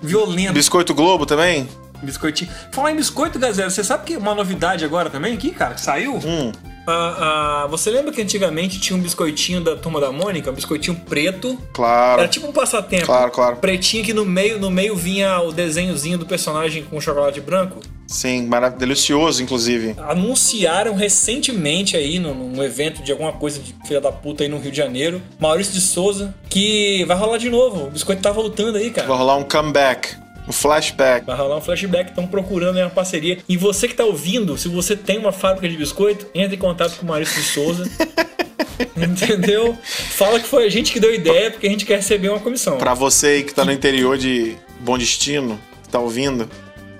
violento. 0.00 0.54
Biscoito 0.54 0.94
Globo 0.94 1.26
também? 1.26 1.68
Biscoitinho. 2.02 2.50
Falar 2.72 2.92
em 2.92 2.96
biscoito, 2.96 3.38
Gazela, 3.38 3.68
você 3.68 3.84
sabe 3.84 4.04
que 4.04 4.14
é 4.14 4.18
uma 4.18 4.34
novidade 4.34 4.84
agora 4.84 5.10
também 5.10 5.34
aqui, 5.34 5.50
cara, 5.50 5.74
que 5.74 5.80
saiu? 5.80 6.16
Hum. 6.16 6.52
Ah, 6.86 7.64
ah, 7.64 7.66
você 7.66 7.90
lembra 7.90 8.12
que 8.12 8.22
antigamente 8.22 8.78
tinha 8.78 8.96
um 8.96 9.02
biscoitinho 9.02 9.60
da 9.60 9.76
Turma 9.76 10.00
da 10.00 10.12
Mônica? 10.12 10.50
Um 10.50 10.54
biscoitinho 10.54 10.96
preto. 11.08 11.58
Claro. 11.72 12.20
Era 12.20 12.28
tipo 12.28 12.46
um 12.46 12.52
passatempo. 12.52 13.06
Claro, 13.06 13.30
claro. 13.30 13.56
Pretinho 13.56 14.04
que 14.04 14.12
no 14.12 14.24
meio, 14.24 14.58
no 14.58 14.70
meio 14.70 14.94
vinha 14.94 15.40
o 15.40 15.52
desenhozinho 15.52 16.16
do 16.16 16.26
personagem 16.26 16.84
com 16.84 17.00
chocolate 17.00 17.40
branco. 17.40 17.80
Sim, 18.06 18.46
maravilhoso, 18.46 18.78
delicioso, 18.78 19.42
inclusive. 19.42 19.96
Anunciaram 19.98 20.94
recentemente 20.94 21.96
aí, 21.96 22.18
num, 22.20 22.34
num 22.34 22.62
evento 22.62 23.02
de 23.02 23.10
alguma 23.10 23.32
coisa 23.32 23.58
de 23.58 23.74
filha 23.84 24.00
da 24.00 24.12
puta 24.12 24.44
aí 24.44 24.48
no 24.48 24.58
Rio 24.58 24.70
de 24.70 24.76
Janeiro, 24.76 25.20
Maurício 25.40 25.72
de 25.72 25.80
Souza, 25.80 26.32
que 26.48 27.04
vai 27.04 27.16
rolar 27.16 27.38
de 27.38 27.50
novo. 27.50 27.86
O 27.86 27.90
biscoito 27.90 28.22
tá 28.22 28.30
voltando 28.30 28.78
aí, 28.78 28.90
cara. 28.90 29.08
Vai 29.08 29.16
rolar 29.16 29.36
um 29.36 29.42
comeback, 29.42 30.16
um 30.46 30.52
flashback. 30.52 31.26
Vai 31.26 31.36
rolar 31.36 31.56
um 31.56 31.60
flashback, 31.60 32.10
estão 32.10 32.26
procurando 32.26 32.76
aí 32.76 32.82
uma 32.82 32.90
parceria. 32.90 33.38
E 33.48 33.56
você 33.56 33.88
que 33.88 33.94
tá 33.94 34.04
ouvindo, 34.04 34.56
se 34.56 34.68
você 34.68 34.96
tem 34.96 35.18
uma 35.18 35.32
fábrica 35.32 35.68
de 35.68 35.76
biscoito, 35.76 36.26
entre 36.34 36.56
em 36.56 36.58
contato 36.58 36.96
com 36.96 37.04
o 37.04 37.08
Maurício 37.08 37.34
de 37.40 37.48
Souza. 37.48 37.84
Entendeu? 38.96 39.76
Fala 39.82 40.38
que 40.38 40.46
foi 40.46 40.66
a 40.66 40.68
gente 40.68 40.92
que 40.92 41.00
deu 41.00 41.14
ideia, 41.14 41.50
porque 41.50 41.66
a 41.66 41.70
gente 41.70 41.84
quer 41.84 41.96
receber 41.96 42.28
uma 42.28 42.40
comissão. 42.40 42.76
Pra 42.76 42.94
você 42.94 43.26
aí 43.28 43.42
que 43.42 43.54
tá 43.54 43.64
no 43.64 43.72
interior 43.72 44.18
de 44.18 44.56
Bom 44.80 44.98
Destino, 44.98 45.58
que 45.82 45.88
tá 45.88 45.98
ouvindo, 45.98 46.48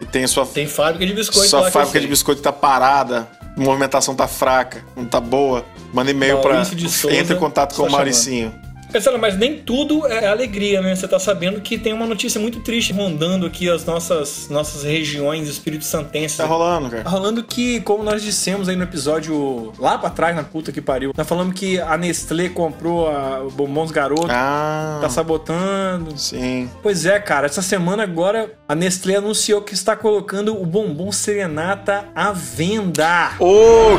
e 0.01 0.07
tem 0.07 0.25
a 0.25 0.29
sua 0.29 0.47
Tem 0.47 0.67
fábrica 0.67 1.07
de 1.07 1.13
biscoito 1.13 1.49
Sua 1.49 1.71
fábrica 1.71 2.01
de 2.01 2.07
biscoito 2.07 2.43
tá 2.43 2.53
parada, 2.53 3.29
a 3.57 3.61
movimentação 3.61 4.15
tá 4.15 4.29
fraca, 4.29 4.85
não 4.95 5.05
tá 5.05 5.21
boa. 5.21 5.65
Manda 5.93 6.11
e-mail 6.11 6.39
pra. 6.39 6.53
Maurício 6.53 6.77
de 6.77 6.89
Souza, 6.89 7.17
Entre 7.17 7.35
em 7.35 7.39
contato 7.39 7.75
com 7.75 7.85
o 7.85 7.91
Mauricinho. 7.91 8.55
Marcelo, 8.92 9.18
mas 9.18 9.37
nem 9.37 9.59
tudo 9.59 10.07
é 10.07 10.27
alegria, 10.27 10.81
né? 10.81 10.94
Você 10.94 11.07
tá 11.07 11.18
sabendo 11.18 11.61
que 11.61 11.77
tem 11.77 11.92
uma 11.92 12.07
notícia 12.07 12.40
muito 12.40 12.61
triste 12.61 12.92
rondando 12.92 13.44
aqui 13.46 13.68
as 13.68 13.85
nossas, 13.85 14.49
nossas 14.49 14.83
regiões 14.85 15.49
espírito 15.49 15.85
santenses. 15.85 16.38
Tá 16.38 16.46
rolando, 16.46 16.88
Tá 16.90 16.96
cara. 16.99 17.09
rolando 17.11 17.42
que, 17.42 17.81
como 17.81 18.03
nós 18.03 18.22
dissemos 18.22 18.68
aí 18.68 18.77
no 18.77 18.85
episódio 18.85 19.72
lá 19.79 19.99
pra 19.99 20.09
trás, 20.11 20.35
na 20.35 20.42
puta 20.44 20.72
que 20.72 20.81
pariu, 20.81 21.12
nós 21.16 21.27
falamos 21.29 21.55
que 21.55 21.79
a 21.81 21.96
Nestlé 21.99 22.49
comprou 22.49 23.09
a 23.09 23.40
o 23.44 23.51
Bombons 23.51 23.90
Garoto, 23.90 24.29
Ah. 24.31 24.99
tá 25.01 25.09
sabotando. 25.11 26.16
Sim. 26.18 26.70
Pois 26.83 27.05
é, 27.05 27.18
cara, 27.20 27.46
essa 27.46 27.61
semana 27.62 28.03
agora 28.03 28.51
a 28.68 28.75
Nestlé 28.75 29.16
anunciou 29.16 29.61
que 29.61 29.75
está 29.75 29.94
colocando 29.94 30.59
o 30.61 30.64
bombom 30.64 31.12
Serenata 31.12 32.07
à 32.14 32.33
venda. 32.33 33.33
Ô! 33.38 33.99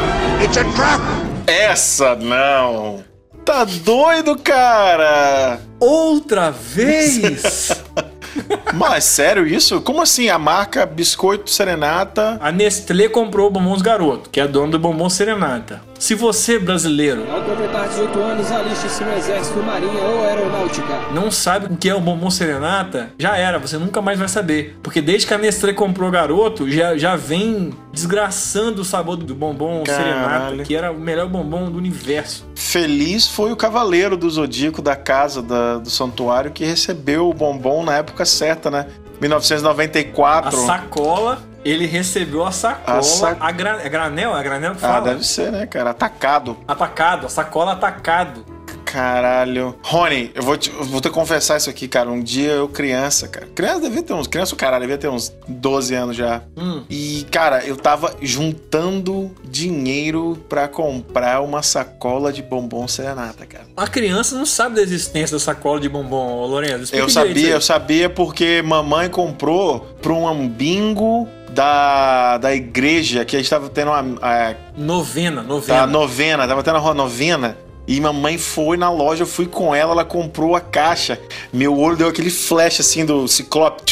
Essa 1.45 2.15
não! 2.15 3.03
Tá 3.47 3.63
doido, 3.63 4.37
cara! 4.37 5.61
Outra 5.79 6.51
vez! 6.51 7.71
Mas 8.75 9.05
sério 9.05 9.47
isso? 9.47 9.79
Como 9.79 10.01
assim? 10.01 10.27
A 10.27 10.37
marca 10.37 10.85
Biscoito 10.85 11.49
Serenata. 11.49 12.37
a 12.41 12.51
Nestlé 12.51 13.07
comprou 13.07 13.47
o 13.47 13.49
Bombons 13.49 13.81
Garoto, 13.81 14.29
que 14.29 14.41
é 14.41 14.45
dono 14.45 14.73
do 14.73 14.79
Bombom 14.79 15.09
Serenata. 15.09 15.81
Se 15.99 16.13
você, 16.13 16.59
brasileiro, 16.59 17.25
Ao 17.31 17.41
completar 17.41 17.87
18 17.89 18.19
anos, 18.19 18.51
aliste-se 18.51 19.03
no 19.03 19.13
Exército, 19.13 19.59
Marinha 19.63 19.99
ou 20.03 20.23
Aeronáutica. 20.23 20.87
não 21.13 21.31
sabe 21.31 21.73
o 21.73 21.75
que 21.77 21.89
é 21.89 21.95
o 21.95 21.99
bombom 21.99 22.29
serenata, 22.29 23.09
já 23.17 23.35
era, 23.35 23.57
você 23.57 23.77
nunca 23.77 23.99
mais 24.01 24.19
vai 24.19 24.27
saber. 24.27 24.77
Porque 24.83 25.01
desde 25.01 25.25
que 25.27 25.33
a 25.33 25.37
Nestlé 25.37 25.73
comprou 25.73 26.07
o 26.07 26.11
garoto, 26.11 26.69
já, 26.69 26.95
já 26.97 27.15
vem 27.15 27.73
desgraçando 27.91 28.81
o 28.83 28.85
sabor 28.85 29.17
do 29.17 29.33
bombom 29.33 29.83
serenata, 29.85 30.29
Caralho. 30.29 30.63
que 30.63 30.75
era 30.75 30.91
o 30.91 30.99
melhor 30.99 31.27
bombom 31.27 31.69
do 31.71 31.77
universo. 31.79 32.45
Feliz 32.55 33.27
foi 33.27 33.51
o 33.51 33.55
cavaleiro 33.55 34.15
do 34.15 34.29
Zodíaco 34.29 34.81
da 34.83 34.95
casa 34.95 35.41
da- 35.41 35.77
do 35.79 35.89
santuário 35.89 36.51
que 36.51 36.63
recebeu 36.63 37.27
o 37.27 37.33
bombom 37.33 37.83
na 37.83 37.95
época 37.97 38.23
certa, 38.23 38.69
né? 38.69 38.85
A 39.17 39.19
1994. 39.19 40.55
sacola, 40.59 41.39
ele 41.69 41.85
recebeu 41.85 42.45
a 42.45 42.51
sacola. 42.51 42.99
A 42.99 43.01
sac- 43.03 43.37
A, 43.39 43.51
gra- 43.51 43.81
é 43.83 43.89
granel? 43.89 44.37
É 44.37 44.43
granel 44.43 44.75
que 44.75 44.85
Ah, 44.85 44.89
fala? 44.89 45.01
deve 45.09 45.25
ser, 45.25 45.51
né, 45.51 45.65
cara? 45.65 45.89
Atacado. 45.91 46.57
Atacado, 46.67 47.25
a 47.25 47.29
sacola 47.29 47.73
atacado. 47.73 48.45
Caralho. 48.91 49.75
Rony, 49.83 50.31
eu 50.33 50.41
vou, 50.41 50.57
te, 50.57 50.69
eu 50.69 50.83
vou 50.85 51.01
te 51.01 51.09
confessar 51.09 51.57
isso 51.57 51.69
aqui, 51.69 51.87
cara. 51.89 52.09
Um 52.09 52.21
dia 52.21 52.51
eu, 52.53 52.69
criança, 52.69 53.27
cara. 53.27 53.45
Criança 53.53 53.81
devia 53.81 54.01
ter 54.01 54.13
uns. 54.13 54.27
Criança, 54.27 54.53
o 54.53 54.57
caralho, 54.57 54.81
devia 54.81 54.97
ter 54.97 55.09
uns 55.09 55.33
12 55.47 55.93
anos 55.93 56.15
já. 56.15 56.41
Hum. 56.55 56.83
E, 56.89 57.25
cara, 57.29 57.65
eu 57.65 57.75
tava 57.75 58.15
juntando 58.21 59.29
dinheiro 59.43 60.37
pra 60.47 60.67
comprar 60.69 61.41
uma 61.41 61.61
sacola 61.61 62.31
de 62.31 62.41
bombom 62.41 62.87
serenata, 62.87 63.45
cara. 63.45 63.65
A 63.75 63.87
criança 63.87 64.35
não 64.35 64.45
sabe 64.45 64.75
da 64.75 64.81
existência 64.81 65.35
da 65.35 65.39
sacola 65.39 65.79
de 65.79 65.89
bombom. 65.89 66.47
Explica 66.61 66.97
Eu 66.97 67.09
sabia, 67.09 67.49
eu 67.49 67.61
sabia 67.61 68.09
porque 68.09 68.61
mamãe 68.61 69.09
comprou 69.09 69.81
pra 70.01 70.13
um 70.13 70.47
bingo 70.47 71.27
da, 71.49 72.37
da 72.37 72.53
igreja 72.53 73.25
que 73.25 73.35
a 73.35 73.39
gente 73.39 73.49
tava 73.49 73.67
tendo 73.69 73.91
uma. 73.91 74.17
A, 74.21 74.55
Novena, 74.77 75.41
novena. 75.41 75.79
da 75.81 75.87
novena, 75.87 76.47
tava 76.47 76.63
tendo 76.63 76.79
uma 76.79 76.93
novena. 76.93 77.57
E 77.87 78.01
mamãe 78.01 78.37
foi 78.37 78.75
na 78.75 78.91
loja, 78.91 79.23
eu 79.23 79.27
fui 79.27 79.45
com 79.45 79.73
ela, 79.73 79.93
ela 79.93 80.05
comprou 80.05 80.55
a 80.55 80.59
caixa. 80.61 81.19
Meu 81.53 81.77
olho 81.77 81.95
deu 81.95 82.07
aquele 82.09 82.29
flash 82.29 82.81
assim 82.81 83.05
do 83.05 83.27
ciclope. 83.27 83.83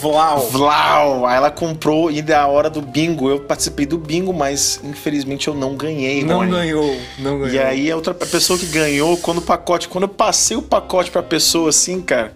Vlau. 0.00 0.50
Vlau! 0.50 1.26
Aí 1.26 1.36
ela 1.36 1.50
comprou 1.50 2.10
e 2.10 2.20
da 2.20 2.46
hora 2.46 2.68
do 2.68 2.82
bingo. 2.82 3.30
Eu 3.30 3.40
participei 3.40 3.86
do 3.86 3.96
bingo, 3.96 4.32
mas 4.32 4.78
infelizmente 4.84 5.48
eu 5.48 5.54
não 5.54 5.74
ganhei, 5.74 6.22
Não 6.22 6.38
Rony. 6.38 6.50
ganhou, 6.50 6.96
não 7.18 7.38
ganhou. 7.38 7.48
E 7.54 7.58
aí 7.58 7.90
a 7.90 7.96
outra 7.96 8.12
a 8.12 8.26
pessoa 8.26 8.58
que 8.58 8.66
ganhou, 8.66 9.16
quando 9.16 9.38
o 9.38 9.42
pacote, 9.42 9.88
quando 9.88 10.04
eu 10.04 10.08
passei 10.08 10.56
o 10.56 10.62
pacote 10.62 11.10
pra 11.10 11.22
pessoa 11.22 11.70
assim, 11.70 12.02
cara, 12.02 12.34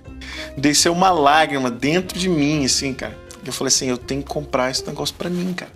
desceu 0.56 0.92
uma 0.92 1.10
lágrima 1.10 1.70
dentro 1.70 2.18
de 2.18 2.28
mim, 2.28 2.64
assim, 2.64 2.94
cara. 2.94 3.16
Eu 3.44 3.52
falei 3.52 3.68
assim, 3.68 3.88
eu 3.88 3.98
tenho 3.98 4.22
que 4.22 4.28
comprar 4.28 4.70
esse 4.70 4.86
negócio 4.86 5.14
pra 5.16 5.28
mim, 5.28 5.52
cara. 5.52 5.70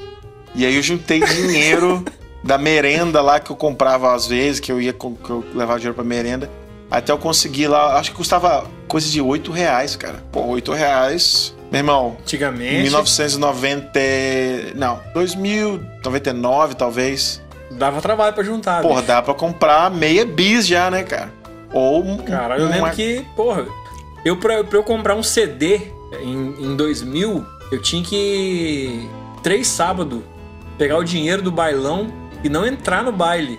E 0.54 0.64
aí 0.64 0.74
eu 0.74 0.82
juntei 0.82 1.20
dinheiro 1.20 2.04
da 2.44 2.56
merenda 2.58 3.20
lá 3.22 3.40
que 3.40 3.50
eu 3.50 3.56
comprava 3.56 4.14
às 4.14 4.26
vezes, 4.26 4.60
que 4.60 4.70
eu 4.70 4.80
ia 4.80 4.92
que 4.92 5.04
eu 5.30 5.44
levava 5.54 5.78
dinheiro 5.78 5.94
pra 5.94 6.04
merenda. 6.04 6.48
Até 6.90 7.10
eu 7.10 7.18
conseguir 7.18 7.66
lá, 7.66 7.96
acho 7.98 8.10
que 8.10 8.16
custava 8.16 8.66
coisa 8.86 9.08
de 9.10 9.20
8 9.20 9.50
reais, 9.50 9.96
cara. 9.96 10.22
Pô, 10.30 10.42
8 10.46 10.70
reais. 10.72 11.54
Meu 11.72 11.80
irmão, 11.80 12.16
Antigamente, 12.20 12.82
1990. 12.82 13.98
Não, 14.76 15.00
2099 15.14 16.74
talvez. 16.74 17.40
dava 17.70 18.00
trabalho 18.00 18.32
pra 18.34 18.44
juntar. 18.44 18.82
Porra, 18.82 18.96
bicho. 18.96 19.06
dá 19.06 19.22
pra 19.22 19.34
comprar 19.34 19.90
meia 19.90 20.24
bis 20.24 20.66
já, 20.66 20.90
né, 20.90 21.02
cara? 21.02 21.32
Ou 21.72 22.18
Cara, 22.18 22.56
eu 22.58 22.66
uma- 22.66 22.74
lembro 22.76 22.90
que, 22.92 23.24
porra, 23.34 23.66
eu 24.24 24.36
pra, 24.36 24.62
pra 24.62 24.78
eu 24.78 24.84
comprar 24.84 25.16
um 25.16 25.22
CD 25.22 25.80
em, 26.22 26.54
em 26.60 26.76
2000, 26.76 27.44
eu 27.72 27.82
tinha 27.82 28.04
que 28.04 29.08
três 29.42 29.66
sábados 29.66 30.20
pegar 30.78 30.98
o 30.98 31.02
dinheiro 31.04 31.42
do 31.42 31.50
bailão 31.50 32.06
e 32.44 32.48
não 32.48 32.66
entrar 32.66 33.02
no 33.02 33.10
baile. 33.10 33.58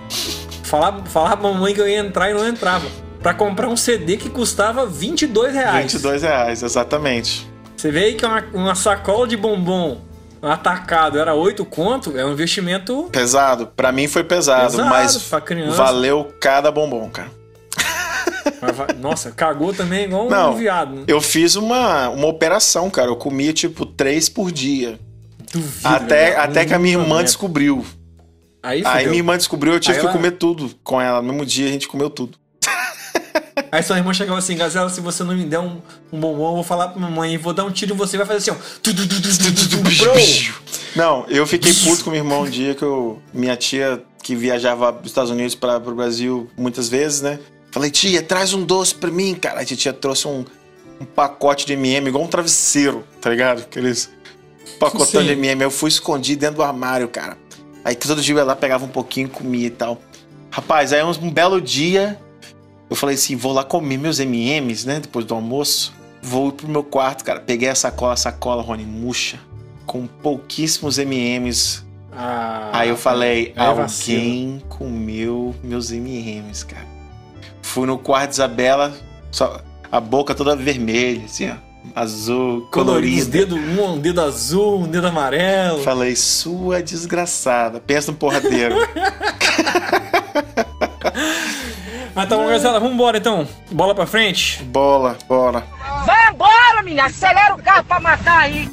Falar, 0.64 1.04
falar 1.06 1.36
pra 1.36 1.50
mamãe 1.52 1.74
que 1.74 1.82
eu 1.82 1.88
ia 1.88 2.00
entrar 2.00 2.30
e 2.30 2.34
não 2.34 2.48
entrava. 2.48 2.88
Pra 3.22 3.34
comprar 3.34 3.68
um 3.68 3.76
CD 3.76 4.18
que 4.18 4.30
custava 4.30 4.86
22 4.86 5.54
reais. 5.54 5.92
22 5.92 6.22
reais, 6.22 6.64
exatamente. 6.64 7.50
Você 7.76 7.92
vê 7.92 8.06
aí 8.06 8.14
que 8.14 8.26
uma, 8.26 8.44
uma 8.54 8.76
sacola 8.76 9.28
de 9.28 9.36
bombom 9.36 10.00
atacado 10.42 11.18
era 11.18 11.34
8 11.34 11.66
conto, 11.66 12.16
é 12.16 12.24
um 12.24 12.32
investimento 12.32 13.10
Pesado. 13.12 13.68
Pra 13.76 13.92
mim 13.92 14.08
foi 14.08 14.24
pesado, 14.24 14.78
Pesado 14.78 14.90
mas 14.90 15.30
valeu 15.76 16.32
cada 16.40 16.72
bombom, 16.72 17.10
cara. 17.10 17.32
Nossa, 19.00 19.32
cagou 19.32 19.74
também 19.74 20.06
igual 20.06 20.30
Não. 20.30 20.54
um 20.54 20.56
viado. 20.56 20.96
Né? 20.96 21.04
Eu 21.08 21.20
fiz 21.20 21.56
uma, 21.56 22.10
uma 22.10 22.28
operação, 22.28 22.90
cara. 22.90 23.10
Eu 23.10 23.16
comia 23.16 23.54
tipo 23.54 23.86
três 23.86 24.30
por 24.30 24.52
dia. 24.52 25.00
Duvido, 25.52 25.88
até 25.88 26.32
velho. 26.32 26.42
até 26.42 26.66
que 26.66 26.74
a 26.74 26.80
minha 26.80 26.98
irmã 26.98 27.24
descobriu. 27.24 27.86
Aí, 28.66 28.82
Aí 28.84 29.06
minha 29.06 29.18
irmã 29.20 29.38
descobriu, 29.38 29.74
eu 29.74 29.80
tive 29.80 29.94
Aí 29.94 30.00
que 30.00 30.06
ela- 30.08 30.14
comer 30.16 30.32
tudo 30.32 30.72
com 30.84 31.00
ela. 31.00 31.22
No 31.22 31.30
mesmo 31.32 31.46
dia 31.46 31.68
a 31.68 31.72
gente 31.72 31.88
comeu 31.88 32.10
tudo. 32.10 32.38
Aí 33.72 33.84
sua 33.84 33.98
irmã 33.98 34.14
chegava 34.14 34.40
assim, 34.40 34.56
Gazela, 34.56 34.90
se 34.90 35.02
você 35.02 35.24
não 35.24 35.36
me 35.36 35.44
der 35.46 35.60
um, 35.60 35.82
um 36.12 36.20
bombom, 36.20 36.50
eu 36.50 36.56
vou 36.56 36.64
falar 36.64 36.90
pra 36.90 37.00
mamãe, 37.02 37.38
vou 37.38 37.54
dar 37.54 37.64
um 37.66 37.72
tiro 37.72 37.94
em 37.94 37.98
você 37.98 38.16
e 38.16 38.18
vai 38.18 38.26
fazer 38.26 38.52
assim, 38.52 38.60
ó. 38.60 38.80
Não, 40.96 41.26
eu 41.28 41.46
fiquei 41.46 41.74
puto 41.74 42.04
com 42.04 42.10
meu 42.10 42.20
irmão 42.20 42.42
um 42.44 42.50
dia 42.50 42.74
que 42.74 42.84
eu, 42.84 43.22
minha 43.34 43.56
tia, 43.56 44.02
que 44.24 44.36
viajava 44.36 44.92
dos 44.92 45.12
Estados 45.12 45.30
Unidos 45.30 45.56
para 45.56 45.78
o 45.78 45.96
Brasil 45.96 46.50
muitas 46.58 46.88
vezes, 46.90 47.22
né? 47.22 47.40
Falei, 47.72 47.92
tia, 47.92 48.22
traz 48.22 48.54
um 48.54 48.64
doce 48.64 48.96
pra 48.96 49.12
mim, 49.12 49.36
cara. 49.36 49.60
A 49.62 49.66
tia 49.66 49.92
trouxe 49.94 50.28
um, 50.28 50.46
um 51.00 51.06
pacote 51.06 51.66
de 51.66 51.74
MM, 51.74 52.08
igual 52.08 52.24
um 52.24 52.28
travesseiro, 52.28 53.04
tá 53.20 53.30
ligado? 53.30 53.60
Aqueles 53.60 54.10
pacotão 54.80 55.22
Sim. 55.22 55.28
de 55.28 55.34
MM. 55.34 55.62
Eu 55.64 55.72
fui 55.72 55.90
escondido 55.90 56.40
dentro 56.40 56.56
do 56.58 56.64
armário, 56.64 57.08
cara. 57.10 57.38
Aí 57.86 57.94
todo 57.94 58.20
dia 58.20 58.34
eu 58.34 58.40
ia 58.40 58.44
lá, 58.44 58.56
pegava 58.56 58.84
um 58.84 58.90
pouquinho, 58.90 59.30
comia 59.30 59.68
e 59.68 59.70
tal. 59.70 60.02
Rapaz, 60.50 60.92
aí 60.92 61.04
um, 61.04 61.30
belo 61.30 61.62
dia, 61.62 62.20
eu 62.90 62.96
falei 62.96 63.14
assim, 63.14 63.36
vou 63.36 63.54
lá 63.54 63.64
comer 63.64 63.98
meus 64.00 64.20
MMs, 64.20 64.88
né? 64.88 65.00
Depois 65.00 65.24
do 65.24 65.36
almoço. 65.36 65.94
Vou 66.20 66.52
pro 66.52 66.68
meu 66.68 66.84
quarto, 66.84 67.24
cara. 67.24 67.40
Peguei 67.40 67.70
a 67.70 67.76
sacola, 67.76 68.14
a 68.14 68.18
sacola, 68.18 68.64
Rony, 68.64 68.84
murcha. 68.84 69.40
Com 69.86 70.08
pouquíssimos 70.08 70.98
MMs. 70.98 71.86
Ah, 72.12 72.72
Aí 72.74 72.90
eu 72.90 72.98
falei, 72.98 73.54
é 73.56 73.74
vacilo. 73.74 74.18
alguém 74.18 74.64
comeu 74.68 75.54
meus 75.64 75.92
MMs, 75.92 76.66
cara. 76.66 76.88
Fui 77.62 77.86
no 77.86 78.00
quarto 78.00 78.30
de 78.30 78.36
Isabela, 78.36 78.98
só 79.30 79.62
a 79.92 80.00
boca 80.00 80.34
toda 80.34 80.56
vermelha, 80.56 81.26
assim, 81.26 81.50
ó. 81.52 81.65
Azul, 81.94 82.68
Colorido, 82.72 83.30
dedos, 83.30 83.58
um, 83.58 83.94
um 83.94 84.00
dedo 84.00 84.22
azul, 84.22 84.82
um 84.82 84.88
dedo 84.88 85.08
amarelo. 85.08 85.84
Falei, 85.84 86.16
sua 86.16 86.82
desgraçada. 86.82 87.80
Pensa 87.80 88.12
no 88.12 88.18
porradeiro. 88.18 88.76
Mas 92.16 92.30
tá 92.30 92.38
bom, 92.38 92.48
Gazela, 92.48 92.80
vambora 92.80 93.18
então. 93.18 93.46
Bola 93.72 93.94
pra 93.94 94.06
frente. 94.06 94.64
bola, 94.64 95.18
bola. 95.28 95.68
Vai 96.06 96.32
embora, 96.32 96.82
menina. 96.82 97.06
Acelera 97.08 97.54
o 97.56 97.62
carro 97.62 97.84
pra 97.84 98.00
matar 98.00 98.40
aí. 98.40 98.70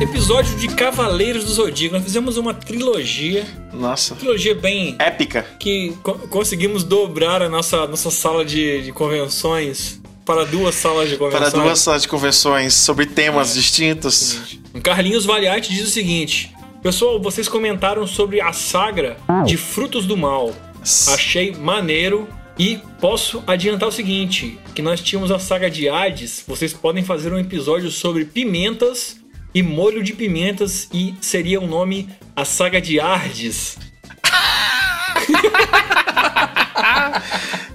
Episódio 0.00 0.56
de 0.56 0.68
Cavaleiros 0.68 1.44
do 1.44 1.50
Zodíaco. 1.50 1.96
Nós 1.96 2.04
fizemos 2.04 2.36
uma 2.36 2.54
trilogia. 2.54 3.44
Nossa. 3.78 4.14
Trilogia 4.16 4.54
bem. 4.54 4.96
Épica. 4.98 5.46
que 5.58 5.94
co- 6.02 6.14
conseguimos 6.28 6.82
dobrar 6.84 7.40
a 7.42 7.48
nossa, 7.48 7.86
nossa 7.86 8.10
sala 8.10 8.44
de, 8.44 8.82
de 8.82 8.92
convenções 8.92 10.00
para 10.24 10.44
duas 10.44 10.74
salas 10.74 11.08
de 11.08 11.16
convenções. 11.16 11.50
Para 11.52 11.62
duas 11.62 11.78
salas 11.78 12.02
de 12.02 12.08
convenções 12.08 12.74
sobre 12.74 13.06
temas 13.06 13.54
distintos. 13.54 14.58
O 14.74 14.80
Carlinhos 14.80 15.24
Valiati 15.24 15.72
diz 15.72 15.88
o 15.88 15.90
seguinte: 15.90 16.52
Pessoal, 16.82 17.20
vocês 17.20 17.48
comentaram 17.48 18.06
sobre 18.06 18.40
a 18.40 18.52
sagra 18.52 19.16
de 19.46 19.56
Frutos 19.56 20.06
do 20.06 20.16
Mal. 20.16 20.52
Achei 21.08 21.52
maneiro 21.52 22.28
e 22.58 22.78
posso 23.00 23.42
adiantar 23.46 23.88
o 23.88 23.92
seguinte: 23.92 24.58
que 24.74 24.82
nós 24.82 25.00
tínhamos 25.00 25.30
a 25.30 25.38
saga 25.38 25.70
de 25.70 25.88
Hades. 25.88 26.44
Vocês 26.46 26.72
podem 26.72 27.02
fazer 27.04 27.32
um 27.32 27.38
episódio 27.38 27.90
sobre 27.90 28.24
pimentas 28.24 29.16
e 29.54 29.62
molho 29.62 30.02
de 30.02 30.12
pimentas 30.12 30.88
e 30.92 31.14
seria 31.22 31.58
o 31.60 31.66
nome 31.66 32.08
a 32.38 32.44
saga 32.44 32.80
de 32.80 33.00
Ardes. 33.00 33.76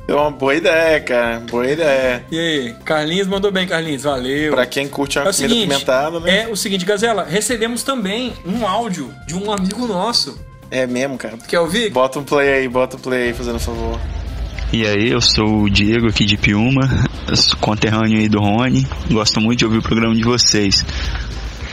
É 0.05 0.13
uma 0.13 0.29
boa 0.29 0.53
ideia, 0.53 0.99
cara. 0.99 1.39
Boa 1.39 1.67
ideia. 1.69 2.23
E 2.29 2.37
aí, 2.37 2.75
Carlinhos 2.85 3.25
mandou 3.25 3.51
bem, 3.51 3.65
Carlinhos, 3.65 4.03
valeu. 4.03 4.53
Pra 4.53 4.65
quem 4.65 4.87
curte 4.87 5.17
a 5.17 5.21
É 5.21 5.25
comida 5.25 5.47
seguinte, 5.47 5.67
pimentada, 5.69 6.19
né? 6.19 6.41
é 6.41 6.47
o 6.49 6.55
seguinte, 6.57 6.85
Gazela, 6.85 7.23
recebemos 7.23 7.83
também 7.83 8.33
um 8.45 8.67
áudio 8.67 9.13
de 9.25 9.33
um 9.33 9.51
amigo 9.51 9.87
nosso. 9.87 10.37
É 10.69 10.85
mesmo, 10.85 11.17
cara. 11.17 11.37
Quer 11.47 11.59
ouvir? 11.61 11.89
Bota 11.89 12.19
um 12.19 12.23
play 12.23 12.53
aí, 12.53 12.67
bota 12.67 12.97
um 12.97 12.99
play 12.99 13.27
aí, 13.29 13.33
fazendo 13.33 13.55
um 13.55 13.59
favor. 13.59 13.99
E 14.73 14.85
aí, 14.85 15.09
eu 15.09 15.21
sou 15.21 15.63
o 15.63 15.69
Diego 15.69 16.07
aqui 16.07 16.25
de 16.25 16.37
sou 17.35 17.57
conterrâneo 17.59 18.19
aí 18.19 18.27
do 18.29 18.39
Rony, 18.39 18.85
gosto 19.09 19.39
muito 19.41 19.59
de 19.59 19.65
ouvir 19.65 19.77
o 19.79 19.83
programa 19.83 20.13
de 20.13 20.23
vocês. 20.23 20.85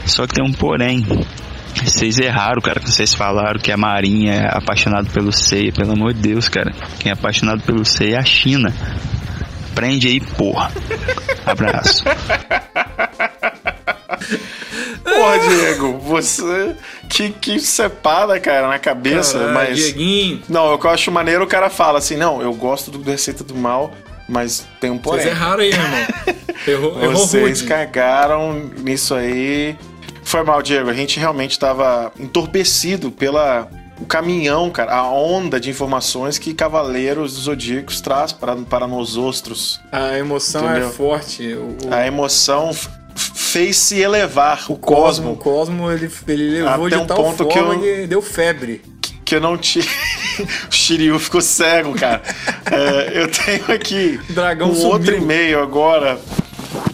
Só 0.07 0.26
que 0.26 0.35
tem 0.35 0.44
um 0.44 0.53
porém. 0.53 1.05
Vocês 1.85 2.18
erraram, 2.18 2.61
cara, 2.61 2.78
que 2.80 2.90
vocês 2.90 3.14
falaram 3.14 3.59
que 3.61 3.70
a 3.72 3.76
Marinha 3.76 4.33
é 4.35 4.56
apaixonado 4.56 5.09
pelo 5.11 5.33
Seiya, 5.33 5.72
pelo 5.72 5.92
amor 5.92 6.12
de 6.12 6.20
Deus, 6.20 6.48
cara. 6.48 6.72
Quem 6.98 7.11
é 7.11 7.12
apaixonado 7.14 7.62
pelo 7.62 7.85
Seiya 7.85 8.16
é 8.16 8.18
a 8.18 8.24
China. 8.24 8.72
Aprende 9.72 10.09
aí, 10.09 10.20
porra. 10.20 10.70
Abraço. 11.46 12.04
Porra, 15.02 15.38
Diego, 15.38 15.98
você 15.98 16.74
que, 17.09 17.30
que 17.30 17.59
separa, 17.59 18.38
cara, 18.40 18.68
na 18.68 18.78
cabeça, 18.78 19.38
Ah, 19.38 19.52
mas. 19.52 19.76
Dieguinho, 19.78 20.42
Não, 20.48 20.74
o 20.74 20.78
que 20.78 20.87
eu 20.87 20.90
acho 20.90 21.11
maneiro, 21.11 21.44
o 21.44 21.46
cara 21.46 21.68
fala 21.70 21.98
assim: 21.98 22.16
não, 22.16 22.40
eu 22.40 22.52
gosto 22.54 22.90
do 22.90 23.02
Receita 23.02 23.42
do 23.44 23.54
Mal, 23.54 23.92
mas 24.28 24.66
tem 24.80 24.90
um 24.90 24.98
vocês 24.98 25.22
porém. 25.22 25.28
erraram 25.28 25.61
aí, 25.62 25.70
irmão. 25.70 26.06
Errou, 26.68 27.02
errou 27.02 27.16
Vocês 27.16 27.61
rude. 27.61 27.64
cagaram 27.68 28.52
nisso 28.83 29.14
aí. 29.14 29.76
Foi 30.30 30.44
mal, 30.44 30.62
Diego. 30.62 30.88
A 30.88 30.94
gente 30.94 31.18
realmente 31.18 31.50
estava 31.52 32.12
entorpecido 32.18 33.10
pela 33.10 33.68
o 34.00 34.06
caminhão, 34.06 34.70
cara, 34.70 34.94
a 34.94 35.10
onda 35.10 35.58
de 35.58 35.68
informações 35.68 36.38
que 36.38 36.54
Cavaleiros 36.54 37.34
dos 37.34 37.42
Zodíacos 37.42 38.00
traz 38.00 38.32
para, 38.32 38.54
para 38.56 38.86
nós 38.86 39.16
ostros. 39.16 39.80
A 39.90 40.16
emoção 40.16 40.64
Entendeu? 40.70 40.88
é 40.88 40.90
forte. 40.92 41.52
O, 41.54 41.76
A 41.92 42.06
emoção 42.06 42.70
fez 43.14 43.76
se 43.76 43.98
elevar 44.00 44.64
o, 44.68 44.74
o 44.74 44.76
Cosmo, 44.76 45.32
o 45.32 45.36
Cosmo 45.36 45.90
ele, 45.90 46.08
ele 46.28 46.62
levou 46.62 46.86
Até 46.86 46.96
de 46.96 47.02
um 47.02 47.06
tal 47.06 47.16
ponto 47.16 47.46
que 47.46 47.58
eu- 47.58 47.80
que 47.80 48.06
deu 48.06 48.22
febre. 48.22 48.80
que 49.24 49.34
eu 49.34 49.40
não 49.40 49.58
tinha. 49.58 49.84
o 50.70 50.72
Shiryu 50.74 51.18
ficou 51.18 51.40
cego, 51.40 51.92
cara. 51.94 52.22
É, 52.70 53.20
eu 53.20 53.28
tenho 53.28 53.64
aqui 53.74 54.18
dragão 54.30 54.70
um 54.70 54.74
sumiu. 54.74 54.90
outro 54.92 55.14
e-mail 55.16 55.60
agora 55.60 56.18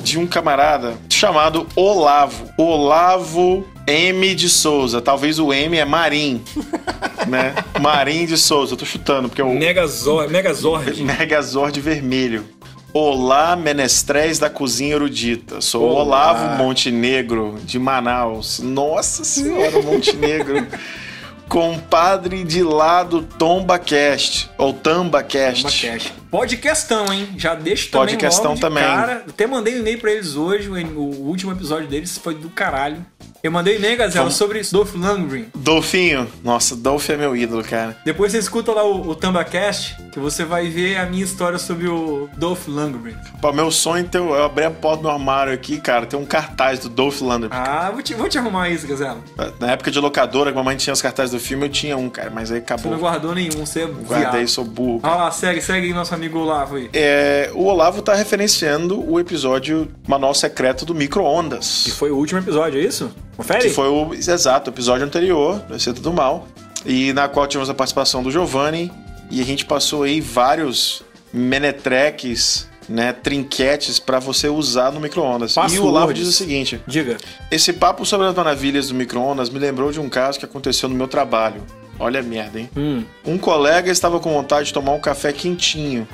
de 0.01 0.19
um 0.19 0.27
camarada 0.27 0.95
chamado 1.17 1.67
Olavo. 1.75 2.51
Olavo 2.59 3.67
M 3.87 4.35
de 4.35 4.51
Souza. 4.51 5.01
Talvez 5.01 5.39
o 5.39 5.51
M 5.53 5.79
é 5.79 5.85
Marim, 5.85 6.43
né? 7.27 7.55
Marim 7.81 8.27
de 8.27 8.37
Souza. 8.37 8.75
Eu 8.75 8.77
tô 8.77 8.85
chutando, 8.85 9.29
porque 9.29 9.41
é 9.41 9.45
o 9.45 9.55
Megazord, 9.55 10.31
Megazord. 10.31 11.01
Megazord 11.03 11.81
vermelho. 11.81 12.45
Olá, 12.93 13.57
menestréis 13.57 14.39
da 14.39 14.51
cozinha 14.51 14.95
erudita. 14.95 15.61
Sou 15.63 15.83
o 15.83 15.87
Olá. 15.87 16.33
Olavo 16.33 16.63
Montenegro, 16.63 17.59
de 17.65 17.79
Manaus. 17.79 18.59
Nossa 18.59 19.25
senhora, 19.25 19.83
Montenegro. 19.83 20.67
Compadre 21.49 22.43
de 22.43 22.63
lá 22.63 23.05
do 23.05 23.23
TombaCast, 23.23 24.51
ou 24.59 24.73
TambaCast. 24.73 25.63
Podcast. 25.63 26.15
Podcastão, 26.37 27.11
hein? 27.11 27.29
Já 27.39 27.55
deixo 27.55 27.91
também 27.91 28.09
Podcastão 28.09 28.45
logo 28.51 28.55
de 28.57 28.61
também. 28.61 28.85
cara. 28.85 29.25
Até 29.27 29.47
mandei 29.47 29.75
um 29.75 29.79
e-mail 29.79 29.99
pra 29.99 30.13
eles 30.13 30.37
hoje. 30.37 30.69
O, 30.69 31.01
último 31.01 31.51
episódio 31.51 31.89
deles 31.89 32.19
foi 32.19 32.35
do 32.35 32.51
caralho. 32.51 33.05
Eu 33.43 33.51
mandei 33.51 33.77
e-mail, 33.77 33.97
Gazela, 33.97 34.25
Vamos- 34.25 34.37
sobre 34.37 34.61
Dolph 34.71 34.95
Lundgren. 34.95 35.47
Dolfinho. 35.55 36.31
Nossa, 36.45 36.77
Dolph 36.77 37.09
é 37.09 37.17
meu 37.17 37.35
ídolo, 37.35 37.65
cara. 37.65 37.97
Depois 38.05 38.33
você 38.33 38.39
escuta 38.39 38.71
lá 38.73 38.85
o, 38.85 39.09
o 39.09 39.15
TambaCast, 39.15 39.97
que 40.17 40.21
você 40.21 40.47
vai 40.47 40.67
ver 40.71 40.97
a 40.97 41.05
minha 41.05 41.23
história 41.23 41.59
sobre 41.59 41.87
o 41.89 42.27
Dolph 42.39 42.69
Lundgren. 42.69 43.15
Pô, 43.39 43.53
meu 43.53 43.71
sonho 43.71 44.03
é 44.03 44.09
ter, 44.09 44.17
eu 44.17 44.43
abrir 44.43 44.65
a 44.65 44.71
porta 44.71 45.03
do 45.03 45.11
armário 45.11 45.53
aqui, 45.53 45.79
cara, 45.79 46.07
tem 46.07 46.19
um 46.19 46.25
cartaz 46.25 46.79
do 46.79 46.89
Dolph 46.89 47.21
Lundgren. 47.21 47.51
Ah, 47.53 47.91
vou 47.93 48.01
te, 48.01 48.15
vou 48.15 48.27
te 48.27 48.39
arrumar 48.39 48.71
isso, 48.71 48.87
Gazela. 48.87 49.19
Na 49.61 49.73
época 49.73 49.91
de 49.91 50.01
locadora, 50.01 50.51
que 50.51 50.57
a 50.57 50.59
mamãe 50.63 50.75
tinha 50.75 50.95
os 50.95 51.03
cartazes 51.03 51.33
do 51.33 51.39
filme, 51.39 51.67
eu 51.67 51.69
tinha 51.69 51.99
um, 51.99 52.09
cara, 52.09 52.31
mas 52.31 52.51
aí 52.51 52.61
Você 52.61 52.73
não 52.73 52.77
acabou. 52.79 52.99
guardou 52.99 53.35
nenhum, 53.35 53.67
você 53.67 53.83
é 53.83 53.87
Guardei, 53.87 54.31
viado. 54.31 54.49
sou 54.49 54.65
burro. 54.65 55.01
Olha 55.03 55.15
lá, 55.17 55.31
segue, 55.31 55.61
segue 55.61 55.93
nosso 55.93 56.15
amigo 56.15 56.39
Olavo 56.39 56.77
aí. 56.77 56.89
É, 56.95 57.51
o 57.55 57.65
Olavo 57.67 58.01
tá 58.01 58.15
referenciando 58.15 58.99
o 59.07 59.21
episódio 59.21 59.87
Manual 60.09 60.33
Secreto 60.33 60.87
do 60.87 60.95
Micro-Ondas. 60.95 61.83
Que 61.85 61.91
foi 61.91 62.11
o 62.11 62.17
último 62.17 62.41
episódio, 62.41 62.81
é 62.81 62.83
isso? 62.83 63.11
Confere? 63.37 63.65
Que 63.65 63.69
foi 63.69 63.89
o 63.91 64.15
exato 64.15 64.71
episódio 64.71 65.05
anterior, 65.05 65.59
do 65.59 65.75
Receita 65.75 66.01
do 66.01 66.11
Mal, 66.11 66.49
e 66.87 67.13
na 67.13 67.29
qual 67.29 67.47
tivemos 67.47 67.69
a 67.69 67.75
participação 67.75 68.23
do 68.23 68.31
Giovanni, 68.31 68.91
e 69.31 69.41
a 69.41 69.45
gente 69.45 69.65
passou 69.65 70.03
aí 70.03 70.21
vários 70.21 71.03
menetreques, 71.33 72.69
né, 72.89 73.13
trinquetes 73.13 73.99
pra 73.99 74.19
você 74.19 74.49
usar 74.49 74.93
no 74.93 75.01
micro-ondas. 75.01 75.55
E 75.71 75.79
o 75.79 75.87
Olavo 75.87 76.15
diz 76.15 76.27
o 76.29 76.33
seguinte: 76.33 76.81
Diga. 76.87 77.17
esse 77.51 77.73
papo 77.73 78.07
sobre 78.07 78.27
as 78.27 78.35
maravilhas 78.35 78.89
do 78.89 78.95
micro-ondas 78.95 79.51
me 79.51 79.59
lembrou 79.59 79.91
de 79.91 80.01
um 80.01 80.09
caso 80.09 80.39
que 80.39 80.45
aconteceu 80.45 80.89
no 80.89 80.95
meu 80.95 81.09
trabalho. 81.09 81.63
Olha 81.99 82.21
a 82.21 82.23
merda, 82.23 82.61
hein? 82.61 82.71
Hum. 82.77 83.05
Um 83.25 83.39
colega 83.39 83.91
estava 83.91 84.21
com 84.21 84.31
vontade 84.31 84.67
de 84.67 84.73
tomar 84.73 84.93
um 84.93 85.01
café 85.01 85.33
quentinho, 85.33 86.07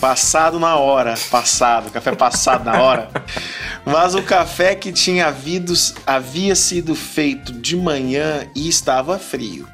passado 0.00 0.58
na 0.58 0.76
hora, 0.76 1.14
passado, 1.30 1.90
café 1.90 2.14
passado 2.16 2.64
na 2.64 2.82
hora. 2.82 3.08
Mas 3.84 4.14
o 4.14 4.22
café 4.22 4.74
que 4.74 4.92
tinha 4.92 5.28
havido, 5.28 5.72
havia 6.04 6.56
sido 6.56 6.96
feito 6.96 7.52
de 7.52 7.76
manhã 7.76 8.46
e 8.56 8.68
estava 8.68 9.18
frio. 9.18 9.68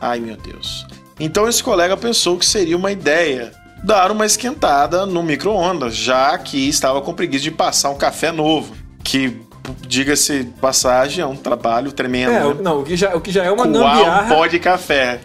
Ai 0.00 0.20
meu 0.20 0.36
Deus. 0.36 0.86
Então 1.18 1.48
esse 1.48 1.62
colega 1.62 1.96
pensou 1.96 2.36
que 2.36 2.46
seria 2.46 2.76
uma 2.76 2.90
ideia 2.90 3.52
dar 3.82 4.10
uma 4.10 4.24
esquentada 4.24 5.04
no 5.04 5.22
micro-ondas, 5.22 5.94
já 5.94 6.36
que 6.38 6.68
estava 6.68 7.02
com 7.02 7.12
preguiça 7.12 7.44
de 7.44 7.50
passar 7.50 7.90
um 7.90 7.96
café 7.96 8.32
novo, 8.32 8.74
que 9.02 9.40
diga-se 9.86 10.44
passagem 10.60 11.22
é 11.22 11.26
um 11.26 11.36
trabalho 11.36 11.92
tremendo. 11.92 12.32
É, 12.32 12.54
né? 12.54 12.56
não, 12.62 12.80
o 12.80 12.84
que 12.84 12.96
já, 12.96 13.14
o 13.14 13.20
que 13.20 13.30
já 13.30 13.44
é 13.44 13.50
uma 13.50 13.68
Coar 13.68 13.96
um 13.96 13.98
gambiarra. 13.98 14.34
pó 14.34 14.46
de 14.46 14.58
café. 14.58 15.20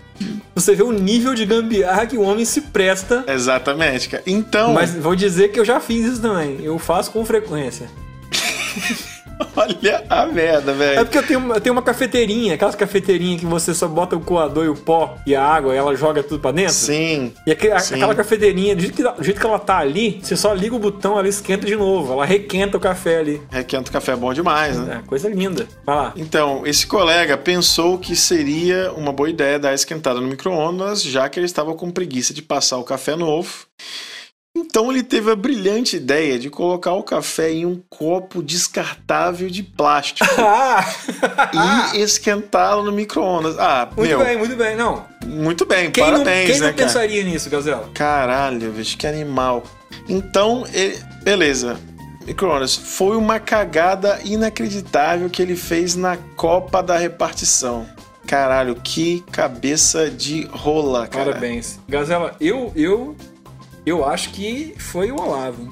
Você 0.53 0.75
vê 0.75 0.83
o 0.83 0.91
nível 0.91 1.33
de 1.33 1.45
gambiarra 1.45 2.05
que 2.05 2.17
o 2.17 2.21
homem 2.21 2.43
se 2.43 2.61
presta. 2.61 3.23
Exatamente, 3.27 4.09
cara. 4.09 4.23
Então, 4.27 4.73
Mas 4.73 4.93
vou 4.93 5.15
dizer 5.15 5.49
que 5.49 5.59
eu 5.59 5.63
já 5.63 5.79
fiz 5.79 6.05
isso 6.05 6.21
também. 6.21 6.59
Eu 6.61 6.77
faço 6.77 7.11
com 7.11 7.25
frequência. 7.25 7.89
olha 9.55 10.03
a 10.09 10.25
merda, 10.25 10.71
É 10.71 10.75
velho. 10.75 11.05
porque 11.05 11.17
eu 11.17 11.23
tenho, 11.25 11.39
uma- 11.39 11.55
eu 11.55 11.61
tenho 11.61 11.73
uma 11.73 11.81
cafeteirinha, 11.81 12.55
aquelas 12.55 12.75
cafeteirinhas 12.75 13.39
que 13.39 13.45
você 13.45 13.73
só 13.73 13.87
bota 13.87 14.15
o 14.15 14.19
coador 14.19 14.65
e 14.65 14.69
o 14.69 14.75
pó 14.75 15.17
e 15.25 15.35
a 15.35 15.43
água 15.43 15.73
e 15.73 15.77
ela 15.77 15.95
joga 15.95 16.21
tudo 16.23 16.39
pra 16.39 16.51
dentro. 16.51 16.73
Sim. 16.73 17.33
E 17.45 17.51
aque- 17.51 17.71
a- 17.71 17.79
Sim. 17.79 17.95
aquela 17.95 18.13
cafeteirinha, 18.15 18.75
do 18.75 18.81
jeito, 18.81 18.95
que, 18.95 19.03
do 19.03 19.23
jeito 19.23 19.39
que 19.39 19.45
ela 19.45 19.59
tá 19.59 19.77
ali, 19.77 20.19
você 20.21 20.35
só 20.35 20.53
liga 20.53 20.75
o 20.75 20.79
botão, 20.79 21.17
ela 21.17 21.27
esquenta 21.27 21.65
de 21.65 21.75
novo. 21.75 22.13
Ela 22.13 22.25
requenta 22.25 22.77
o 22.77 22.79
café 22.79 23.19
ali. 23.19 23.41
Requenta 23.49 23.91
café 23.91 24.11
é 24.11 24.15
bom 24.15 24.33
demais, 24.33 24.77
né? 24.77 25.01
É, 25.03 25.07
coisa 25.07 25.29
linda. 25.29 25.67
Vai 25.85 25.95
lá. 25.95 26.13
Então, 26.15 26.63
esse 26.65 26.85
colega 26.85 27.37
pensou 27.37 27.97
que 27.97 28.15
seria 28.15 28.91
uma 28.93 29.11
boa 29.11 29.29
ideia 29.29 29.57
dar 29.59 29.73
esquentada 29.73 30.19
no 30.19 30.27
micro-ondas, 30.27 31.01
já 31.03 31.27
que 31.29 31.39
ele 31.39 31.45
estava 31.45 31.73
com 31.75 31.89
preguiça 31.91 32.33
de 32.33 32.41
passar 32.41 32.77
o 32.77 32.83
café 32.83 33.15
novo. 33.15 33.49
Então 34.59 34.91
ele 34.91 35.01
teve 35.01 35.31
a 35.31 35.35
brilhante 35.35 35.95
ideia 35.95 36.37
de 36.37 36.49
colocar 36.49 36.93
o 36.93 37.01
café 37.01 37.51
em 37.51 37.65
um 37.65 37.81
copo 37.89 38.43
descartável 38.43 39.49
de 39.49 39.63
plástico 39.63 40.29
Ah! 40.37 41.91
e 41.95 42.01
esquentá-lo 42.01 42.83
no 42.83 42.91
micro-ondas. 42.91 43.57
Ah, 43.57 43.89
Muito 43.95 44.09
meu, 44.09 44.19
bem, 44.23 44.37
muito 44.37 44.55
bem. 44.55 44.75
Não. 44.75 45.05
muito 45.25 45.65
bem, 45.65 45.89
Quem 45.89 46.03
parabéns, 46.03 46.25
não, 46.25 46.33
quem 46.33 46.59
né, 46.61 46.67
não 46.67 46.73
cara? 46.73 46.87
pensaria 46.87 47.23
nisso, 47.23 47.49
Gazela? 47.49 47.89
Caralho, 47.93 48.71
bicho, 48.71 48.97
que 48.97 49.07
animal. 49.07 49.63
Então, 50.07 50.65
ele... 50.73 50.97
beleza. 51.23 51.79
Microondas, 52.25 52.75
foi 52.75 53.15
uma 53.17 53.39
cagada 53.39 54.19
inacreditável 54.23 55.29
que 55.29 55.41
ele 55.41 55.55
fez 55.55 55.95
na 55.95 56.15
Copa 56.35 56.83
da 56.83 56.97
Repartição. 56.97 57.87
Caralho, 58.27 58.75
que 58.75 59.23
cabeça 59.31 60.11
de 60.11 60.43
rola, 60.51 61.07
cara. 61.07 61.31
Parabéns. 61.31 61.79
Gazela, 61.89 62.35
eu, 62.39 62.71
eu, 62.75 63.15
eu 63.85 64.05
acho 64.05 64.29
que 64.31 64.75
foi 64.77 65.11
o 65.11 65.19
Olavo. 65.19 65.61
hein? 65.63 65.69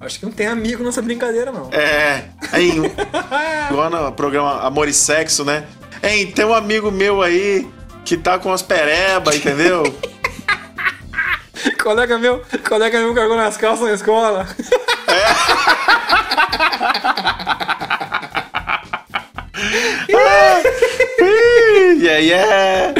Acho 0.00 0.18
que 0.18 0.26
não 0.26 0.32
tem 0.32 0.46
amigo 0.46 0.84
nessa 0.84 1.00
brincadeira, 1.00 1.50
não. 1.50 1.70
É, 1.72 2.24
aí, 2.52 2.72
igual 3.70 3.88
no 3.88 4.12
programa 4.12 4.60
Amor 4.60 4.88
e 4.88 4.92
Sexo, 4.92 5.44
né? 5.44 5.64
Hein, 6.02 6.30
tem 6.32 6.44
um 6.44 6.52
amigo 6.52 6.90
meu 6.90 7.22
aí 7.22 7.66
que 8.04 8.16
tá 8.16 8.38
com 8.38 8.52
as 8.52 8.60
pereba, 8.60 9.34
entendeu? 9.34 9.82
colega 11.82 12.18
meu, 12.18 12.42
colega 12.68 12.98
meu 12.98 13.14
cagou 13.14 13.36
nas 13.36 13.56
calças 13.56 13.86
na 13.86 13.94
escola. 13.94 14.46
Aí 22.24 22.32
é. 22.32 22.94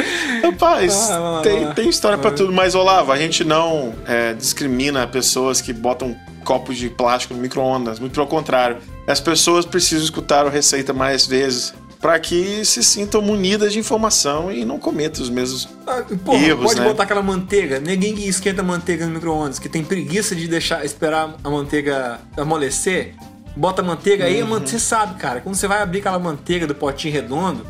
Rapaz, 0.51 1.09
Ah, 1.11 1.17
lá, 1.19 1.41
tem, 1.41 1.65
lá. 1.65 1.73
tem 1.73 1.89
história 1.89 2.17
pra 2.17 2.31
tudo. 2.31 2.51
Mas, 2.51 2.75
Olavo, 2.75 3.11
a 3.11 3.17
gente 3.17 3.43
não 3.43 3.93
é, 4.07 4.33
discrimina 4.33 5.05
pessoas 5.07 5.61
que 5.61 5.71
botam 5.73 6.15
copos 6.43 6.77
de 6.77 6.89
plástico 6.89 7.33
no 7.33 7.39
micro-ondas. 7.41 7.99
Muito 7.99 8.13
pelo 8.13 8.27
contrário. 8.27 8.77
As 9.07 9.19
pessoas 9.19 9.65
precisam 9.65 10.03
escutar 10.03 10.45
a 10.45 10.49
receita 10.49 10.93
mais 10.93 11.25
vezes 11.25 11.73
para 12.01 12.19
que 12.19 12.63
se 12.65 12.83
sintam 12.83 13.19
munidas 13.21 13.73
de 13.73 13.79
informação 13.79 14.51
e 14.51 14.63
não 14.63 14.77
cometam 14.77 15.23
os 15.23 15.29
mesmos. 15.29 15.67
Ah, 15.87 16.03
Porra, 16.23 16.37
Erros, 16.45 16.65
pode 16.65 16.79
né? 16.81 16.87
botar 16.87 17.03
aquela 17.03 17.23
manteiga. 17.23 17.79
Ninguém 17.79 18.13
que 18.13 18.27
esquenta 18.27 18.61
manteiga 18.61 19.07
no 19.07 19.13
micro-ondas, 19.13 19.57
que 19.57 19.67
tem 19.67 19.83
preguiça 19.83 20.35
de 20.35 20.47
deixar 20.47 20.85
esperar 20.85 21.35
a 21.43 21.49
manteiga 21.49 22.19
amolecer. 22.37 23.15
Bota 23.57 23.81
a 23.81 23.85
manteiga 23.85 24.25
aí, 24.25 24.43
Uhum. 24.43 24.49
mante- 24.49 24.69
você 24.69 24.77
sabe, 24.79 25.15
cara, 25.15 25.39
quando 25.41 25.55
você 25.55 25.67
vai 25.67 25.81
abrir 25.81 25.99
aquela 25.99 26.19
manteiga 26.19 26.67
do 26.67 26.75
potinho 26.75 27.13
redondo, 27.13 27.65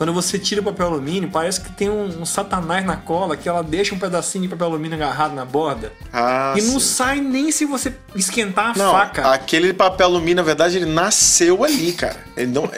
quando 0.00 0.14
você 0.14 0.38
tira 0.38 0.62
o 0.62 0.64
papel 0.64 0.86
alumínio, 0.86 1.28
parece 1.30 1.60
que 1.60 1.70
tem 1.72 1.90
um, 1.90 2.22
um 2.22 2.24
satanás 2.24 2.82
na 2.86 2.96
cola 2.96 3.36
que 3.36 3.46
ela 3.46 3.62
deixa 3.62 3.94
um 3.94 3.98
pedacinho 3.98 4.44
de 4.44 4.48
papel 4.48 4.68
alumínio 4.68 4.96
agarrado 4.96 5.34
na 5.34 5.44
borda. 5.44 5.92
Ah, 6.10 6.54
e 6.56 6.62
não 6.62 6.80
sim. 6.80 6.86
sai 6.86 7.20
nem 7.20 7.52
se 7.52 7.66
você 7.66 7.92
esquentar 8.16 8.70
a 8.70 8.78
Não, 8.78 8.92
faca. 8.92 9.30
aquele 9.30 9.74
papel 9.74 10.06
alumínio, 10.06 10.36
na 10.36 10.42
verdade, 10.42 10.78
ele 10.78 10.86
nasceu 10.86 11.62
ali, 11.62 11.92
cara. 11.92 12.16
Ele 12.34 12.50
não. 12.50 12.62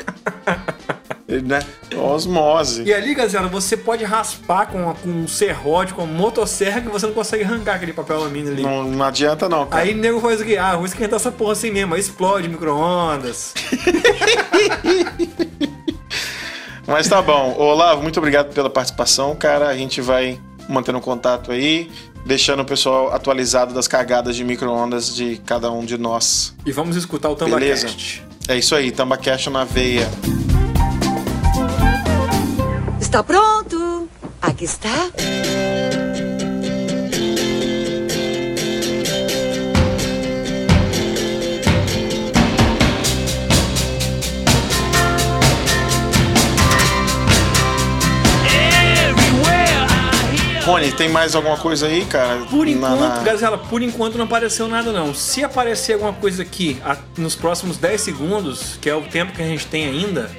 né? 1.46 1.60
Osmose. 1.96 2.82
E 2.82 2.92
ali, 2.92 3.14
Gazela, 3.14 3.46
você 3.46 3.76
pode 3.76 4.02
raspar 4.02 4.66
com, 4.66 4.92
com 4.92 5.08
um 5.08 5.28
serrote, 5.28 5.94
com 5.94 6.02
uma 6.02 6.12
motosserra, 6.12 6.80
que 6.80 6.88
você 6.88 7.06
não 7.06 7.14
consegue 7.14 7.44
arrancar 7.44 7.76
aquele 7.76 7.92
papel 7.92 8.16
alumínio 8.16 8.50
ali. 8.50 8.62
Não, 8.64 8.82
não 8.82 9.04
adianta 9.06 9.48
não, 9.48 9.64
cara. 9.64 9.84
Aí 9.84 9.94
o 9.94 9.96
nego 9.96 10.20
faz 10.20 10.40
o 10.40 10.44
quê? 10.44 10.56
Ah, 10.56 10.74
vou 10.74 10.86
esquentar 10.86 11.20
essa 11.20 11.30
porra 11.30 11.52
assim 11.52 11.70
mesmo. 11.70 11.94
Aí 11.94 12.00
explode 12.00 12.48
micro-ondas. 12.48 13.54
Mas 16.92 17.08
tá 17.08 17.22
bom. 17.22 17.56
Olavo, 17.58 18.02
muito 18.02 18.18
obrigado 18.18 18.52
pela 18.52 18.68
participação, 18.68 19.34
cara. 19.34 19.68
A 19.68 19.74
gente 19.74 20.02
vai 20.02 20.38
mantendo 20.68 21.00
contato 21.00 21.50
aí, 21.50 21.90
deixando 22.26 22.60
o 22.60 22.66
pessoal 22.66 23.14
atualizado 23.14 23.72
das 23.72 23.88
cagadas 23.88 24.36
de 24.36 24.44
micro-ondas 24.44 25.16
de 25.16 25.40
cada 25.46 25.72
um 25.72 25.86
de 25.86 25.96
nós. 25.96 26.54
E 26.66 26.70
vamos 26.70 26.94
escutar 26.94 27.30
o? 27.30 27.34
Tambacast. 27.34 28.22
É 28.46 28.58
isso 28.58 28.74
aí, 28.74 28.92
Tambacast 28.92 29.48
na 29.48 29.64
veia. 29.64 30.06
Está 33.00 33.22
pronto? 33.22 34.06
Aqui 34.42 34.66
está. 34.66 35.08
Rony, 50.64 50.92
tem 50.92 51.08
mais 51.08 51.34
alguma 51.34 51.56
coisa 51.56 51.86
aí, 51.86 52.04
cara? 52.04 52.38
Por 52.48 52.68
enquanto, 52.68 53.00
Na- 53.00 53.16
na- 53.16 53.22
Gazela, 53.22 53.58
por 53.58 53.82
enquanto 53.82 54.16
não 54.16 54.24
apareceu 54.26 54.68
nada 54.68 54.92
não. 54.92 55.12
Se 55.12 55.42
aparecer 55.42 55.94
alguma 55.94 56.12
coisa 56.12 56.42
aqui 56.42 56.80
a- 56.84 56.96
nos 57.18 57.34
próximos 57.34 57.76
10 57.76 58.00
segundos, 58.00 58.78
que 58.80 58.88
é 58.88 58.94
o 58.94 59.02
tempo 59.02 59.32
que 59.32 59.42
a 59.42 59.46
gente 59.46 59.66
tem 59.66 59.86
ainda, 59.86 60.30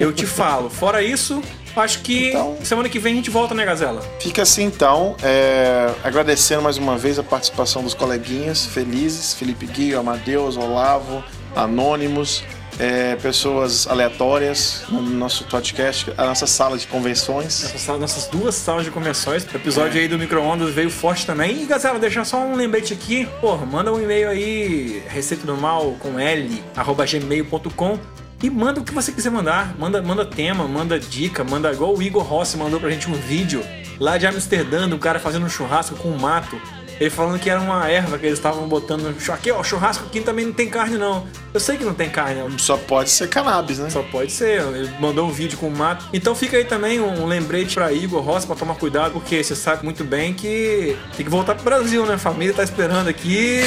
eu 0.00 0.10
te 0.12 0.24
falo. 0.26 0.70
Fora 0.70 1.02
isso, 1.02 1.42
acho 1.76 2.00
que 2.00 2.30
Então- 2.30 2.56
semana 2.64 2.88
que 2.88 2.98
vem 2.98 3.12
a 3.12 3.16
gente 3.16 3.28
volta, 3.30 3.54
né, 3.54 3.64
Gazela? 3.66 4.00
Fica 4.20 4.40
assim 4.42 4.64
então, 4.64 5.14
é, 5.22 5.90
agradecendo 6.02 6.62
mais 6.62 6.78
uma 6.78 6.96
vez 6.96 7.18
a 7.18 7.22
participação 7.22 7.82
dos 7.82 7.92
coleguinhas 7.92 8.64
felizes, 8.64 9.34
Felipe 9.34 9.66
Guio, 9.66 9.98
Amadeus, 10.00 10.56
Olavo, 10.56 11.22
Anônimos, 11.54 12.42
é, 12.78 13.16
pessoas 13.16 13.86
aleatórias 13.86 14.84
no 14.88 15.02
nosso 15.02 15.44
podcast, 15.44 16.12
a 16.16 16.26
nossa 16.26 16.46
sala 16.46 16.78
de 16.78 16.86
convenções. 16.86 17.64
Essas 17.64 17.80
sala- 17.80 17.98
nossas 17.98 18.26
duas 18.28 18.54
salas 18.54 18.84
de 18.84 18.90
convenções. 18.90 19.44
O 19.44 19.56
episódio 19.56 20.00
aí 20.00 20.06
do 20.08 20.18
micro-ondas 20.18 20.70
veio 20.72 20.90
forte 20.90 21.26
também. 21.26 21.62
E, 21.62 21.66
Gazela, 21.66 21.98
deixar 21.98 22.24
só 22.24 22.38
um 22.38 22.54
lembrete 22.54 22.92
aqui. 22.92 23.28
Porra, 23.40 23.66
manda 23.66 23.92
um 23.92 24.00
e-mail 24.00 24.28
aí, 24.28 25.02
receita 25.08 25.44
do 25.46 25.56
mal 25.56 25.96
com 25.98 26.18
L, 26.18 26.62
arroba 26.76 27.04
gmail.com. 27.04 27.98
E 28.40 28.48
manda 28.48 28.80
o 28.80 28.84
que 28.84 28.94
você 28.94 29.10
quiser 29.10 29.30
mandar. 29.30 29.74
Manda, 29.76 30.00
manda 30.00 30.24
tema, 30.24 30.68
manda 30.68 30.98
dica, 31.00 31.42
manda 31.42 31.72
igual 31.72 31.96
o 31.96 32.00
Igor 32.00 32.22
Rossi 32.22 32.56
mandou 32.56 32.78
pra 32.78 32.88
gente 32.90 33.10
um 33.10 33.14
vídeo 33.14 33.64
lá 33.98 34.16
de 34.16 34.28
Amsterdã, 34.28 34.88
do 34.88 34.96
cara 34.96 35.18
fazendo 35.18 35.44
um 35.44 35.48
churrasco 35.48 35.96
com 35.96 36.08
um 36.10 36.16
mato. 36.18 36.60
Ele 37.00 37.10
falando 37.10 37.38
que 37.40 37.48
era 37.50 37.60
uma 37.60 37.88
erva 37.88 38.18
que 38.18 38.26
eles 38.26 38.38
estavam 38.38 38.68
botando 38.68 39.02
no 39.02 39.20
churrasco. 39.20 39.32
Aqui, 39.34 39.50
ó, 39.50 39.62
churrasco 39.64 40.04
aqui 40.06 40.20
também 40.20 40.46
não 40.46 40.52
tem 40.52 40.68
carne, 40.68 40.96
não. 40.98 41.26
Eu 41.54 41.60
sei 41.60 41.76
que 41.76 41.84
não 41.84 41.94
tem 41.94 42.08
carne. 42.10 42.42
Só 42.58 42.76
pode 42.76 43.10
ser 43.10 43.28
cannabis, 43.28 43.78
né? 43.78 43.88
Só 43.90 44.02
pode 44.02 44.30
ser, 44.30 44.60
ele 44.62 44.90
mandou 45.00 45.26
um 45.26 45.30
vídeo 45.30 45.56
com 45.58 45.68
o 45.68 45.70
mato. 45.76 46.04
Então 46.12 46.34
fica 46.34 46.56
aí 46.56 46.64
também 46.64 47.00
um 47.00 47.26
lembrete 47.26 47.74
pra 47.74 47.92
Igor 47.92 48.22
Rossi 48.22 48.46
pra 48.46 48.54
tomar 48.54 48.74
cuidado, 48.74 49.12
porque 49.12 49.42
você 49.42 49.56
sabe 49.56 49.82
muito 49.84 50.04
bem 50.04 50.34
que 50.34 50.96
tem 51.16 51.24
que 51.24 51.30
voltar 51.30 51.54
pro 51.54 51.64
Brasil, 51.64 52.04
né? 52.06 52.14
A 52.14 52.18
família 52.18 52.52
tá 52.54 52.62
esperando 52.62 53.08
aqui. 53.08 53.60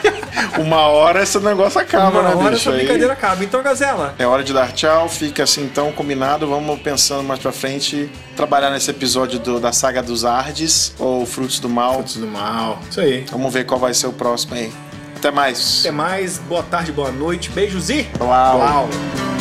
Uma 0.58 0.80
hora 0.88 1.22
esse 1.22 1.38
negócio 1.38 1.80
acaba, 1.80 2.20
Uma 2.20 2.28
né, 2.30 2.34
hora 2.34 2.50
bicho? 2.50 2.68
essa 2.68 2.70
Aí 2.70 2.78
brincadeira 2.78 3.12
acaba. 3.12 3.44
Então, 3.44 3.62
Gazela, 3.62 4.14
É 4.18 4.26
hora 4.26 4.42
de 4.42 4.52
dar 4.52 4.72
tchau, 4.72 5.08
fica 5.08 5.42
assim 5.44 5.62
então 5.64 5.92
combinado. 5.92 6.46
Vamos 6.46 6.80
pensando 6.80 7.22
mais 7.22 7.38
pra 7.40 7.52
frente, 7.52 8.10
trabalhar 8.36 8.70
nesse 8.70 8.90
episódio 8.90 9.38
do- 9.38 9.60
da 9.60 9.72
saga 9.72 10.02
dos 10.02 10.24
Ardes, 10.24 10.94
ou 10.98 11.24
Frutos 11.26 11.58
do 11.60 11.68
Mal. 11.68 12.02
do 12.02 12.26
mal. 12.26 12.78
Isso 12.90 13.00
aí. 13.00 13.24
Vamos 13.30 13.52
ver 13.52 13.64
qual 13.64 13.78
vai 13.78 13.94
ser 13.94 14.06
o 14.06 14.12
próximo 14.12 14.54
aí. 14.54 14.72
Até 15.22 15.30
mais. 15.30 15.78
Até 15.82 15.92
mais, 15.92 16.38
boa 16.38 16.64
tarde, 16.64 16.90
boa 16.90 17.12
noite, 17.12 17.48
beijos 17.50 17.90
e. 17.90 18.02
Blau. 18.18 18.58
Blau. 18.58 19.31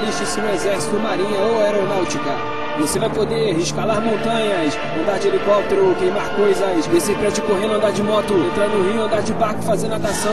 Aliste-se 0.00 0.40
no 0.40 0.50
Exército, 0.50 0.98
Marinha 0.98 1.38
ou 1.38 1.60
Aeronáutica. 1.60 2.30
Você 2.78 2.98
vai 2.98 3.10
poder 3.10 3.56
escalar 3.58 4.00
montanhas, 4.00 4.78
andar 4.98 5.18
de 5.18 5.28
helicóptero, 5.28 5.94
queimar 5.96 6.34
coisas, 6.34 6.86
descer 6.86 7.16
prédio 7.18 7.42
correndo, 7.44 7.74
andar 7.74 7.92
de 7.92 8.02
moto, 8.02 8.32
entrar 8.34 8.68
no 8.68 8.90
rio, 8.90 9.02
andar 9.02 9.20
de 9.20 9.32
barco, 9.34 9.62
fazer 9.62 9.88
natação, 9.88 10.32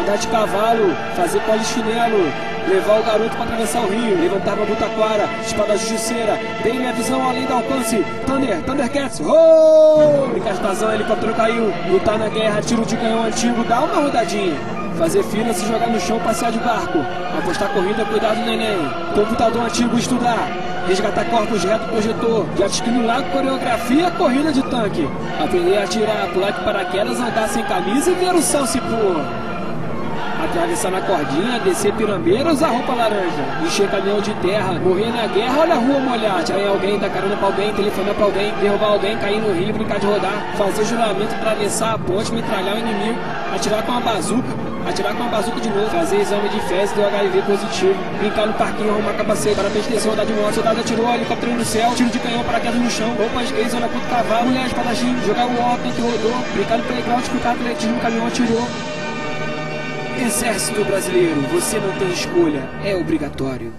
andar 0.00 0.16
de 0.16 0.26
cavalo, 0.28 0.94
fazer 1.14 1.40
polichinelo, 1.40 2.32
levar 2.66 3.00
o 3.00 3.04
garoto 3.04 3.36
para 3.36 3.44
atravessar 3.44 3.82
o 3.82 3.88
rio, 3.88 4.18
levantar 4.18 4.54
uma 4.54 4.64
butaquara, 4.64 5.28
espada 5.44 5.76
justiceira, 5.76 6.38
dei 6.62 6.72
minha 6.72 6.92
visão 6.94 7.28
além 7.28 7.44
do 7.44 7.52
alcance, 7.52 8.02
Thunder, 8.26 8.62
Thundercats, 8.62 9.20
oh! 9.20 10.28
Brincar 10.30 10.54
de 10.54 10.60
tazão, 10.60 10.94
helicóptero 10.94 11.34
caiu, 11.34 11.70
lutar 11.90 12.18
na 12.18 12.28
guerra, 12.28 12.62
tiro 12.62 12.86
de 12.86 12.96
canhão 12.96 13.24
antigo, 13.24 13.62
dá 13.64 13.80
uma 13.80 14.00
rodadinha. 14.00 14.73
Fazer 14.98 15.24
fila, 15.24 15.52
se 15.52 15.66
jogar 15.66 15.88
no 15.88 15.98
chão, 15.98 16.20
passear 16.20 16.52
de 16.52 16.58
barco. 16.58 16.98
Apostar 17.38 17.68
corrida, 17.70 18.04
cuidar 18.04 18.34
do 18.34 18.42
neném. 18.42 18.78
Computador 19.14 19.62
antigo, 19.64 19.98
estudar. 19.98 20.48
Resgatar 20.86 21.24
corpos 21.24 21.64
reto 21.64 21.88
projetor. 21.88 22.46
Jet 22.56 22.70
ski 22.70 22.90
coreografia, 23.32 24.10
corrida 24.12 24.52
de 24.52 24.62
tanque. 24.62 25.08
Aprender 25.42 25.78
a 25.78 25.84
atirar, 25.84 26.28
pular 26.32 26.52
de 26.52 26.60
paraquedas, 26.60 27.20
andar 27.20 27.48
sem 27.48 27.64
camisa 27.64 28.10
e 28.10 28.14
ver 28.14 28.34
o 28.34 28.40
céu 28.40 28.66
se 28.66 28.80
pôr. 28.80 29.20
Atravessar 30.44 30.90
na 30.90 31.00
cordinha, 31.00 31.58
descer 31.60 31.92
pirambeira, 31.94 32.52
usar 32.52 32.68
roupa 32.68 32.92
laranja. 32.92 33.44
Encher 33.64 33.90
caminhão 33.90 34.20
de 34.20 34.32
terra, 34.34 34.74
morrer 34.74 35.10
na 35.10 35.26
guerra, 35.26 35.60
olha 35.60 35.74
a 35.74 35.78
rua 35.78 35.98
molhar. 36.00 36.38
Atirar 36.38 36.60
em 36.60 36.68
alguém, 36.68 36.98
dar 36.98 37.08
carona 37.08 37.36
pra 37.36 37.46
alguém, 37.46 37.72
telefonar 37.72 38.14
pra 38.14 38.26
alguém, 38.26 38.52
derrubar 38.60 38.92
alguém, 38.92 39.16
cair 39.18 39.40
no 39.40 39.52
rio, 39.54 39.72
brincar 39.72 39.98
de 39.98 40.06
rodar. 40.06 40.54
Fazer 40.56 40.84
juramento, 40.84 41.34
atravessar 41.34 41.94
a 41.94 41.98
ponte, 41.98 42.30
metralhar 42.32 42.76
o 42.76 42.78
inimigo. 42.78 43.18
Atirar 43.54 43.82
com 43.84 43.92
uma 43.92 44.00
bazuca, 44.02 44.48
atirar 44.86 45.14
com 45.14 45.22
a 45.24 45.28
bazuca 45.28 45.60
de 45.60 45.68
novo, 45.68 45.90
fazer 45.90 46.20
exame 46.20 46.48
de 46.48 46.60
fezes 46.62 46.94
do 46.94 47.04
HIV 47.04 47.42
positivo, 47.42 47.94
brincar 48.18 48.46
no 48.46 48.54
parquinho, 48.54 48.90
arrumar 48.90 49.14
capacete, 49.14 49.54
para 49.54 49.68
descer, 49.68 50.10
andar 50.10 50.26
de 50.26 50.32
moto, 50.32 50.54
soldado 50.54 50.80
atirou, 50.80 51.14
helicóptero 51.14 51.54
no 51.54 51.64
céu, 51.64 51.94
tiro 51.94 52.10
de 52.10 52.18
canhão, 52.18 52.44
paraquedas 52.44 52.80
no 52.80 52.90
chão, 52.90 53.14
roupas 53.14 53.50
gays, 53.50 53.70
zona 53.70 53.88
puto 53.88 54.06
cavalo, 54.08 54.46
mulher 54.46 54.66
espadachim, 54.66 55.16
jogar 55.26 55.46
o 55.46 55.60
óculos 55.60 55.94
que 55.94 56.02
rodou, 56.02 56.44
brincar 56.54 56.78
no 56.78 56.84
playground, 56.84 57.22
escutar 57.22 57.52
atletismo, 57.52 58.00
caminhão 58.00 58.26
atirou. 58.26 58.68
Exército 60.24 60.84
Brasileiro, 60.84 61.40
você 61.52 61.78
não 61.78 61.92
tem 61.98 62.10
escolha, 62.10 62.68
é 62.84 62.94
obrigatório. 62.94 63.72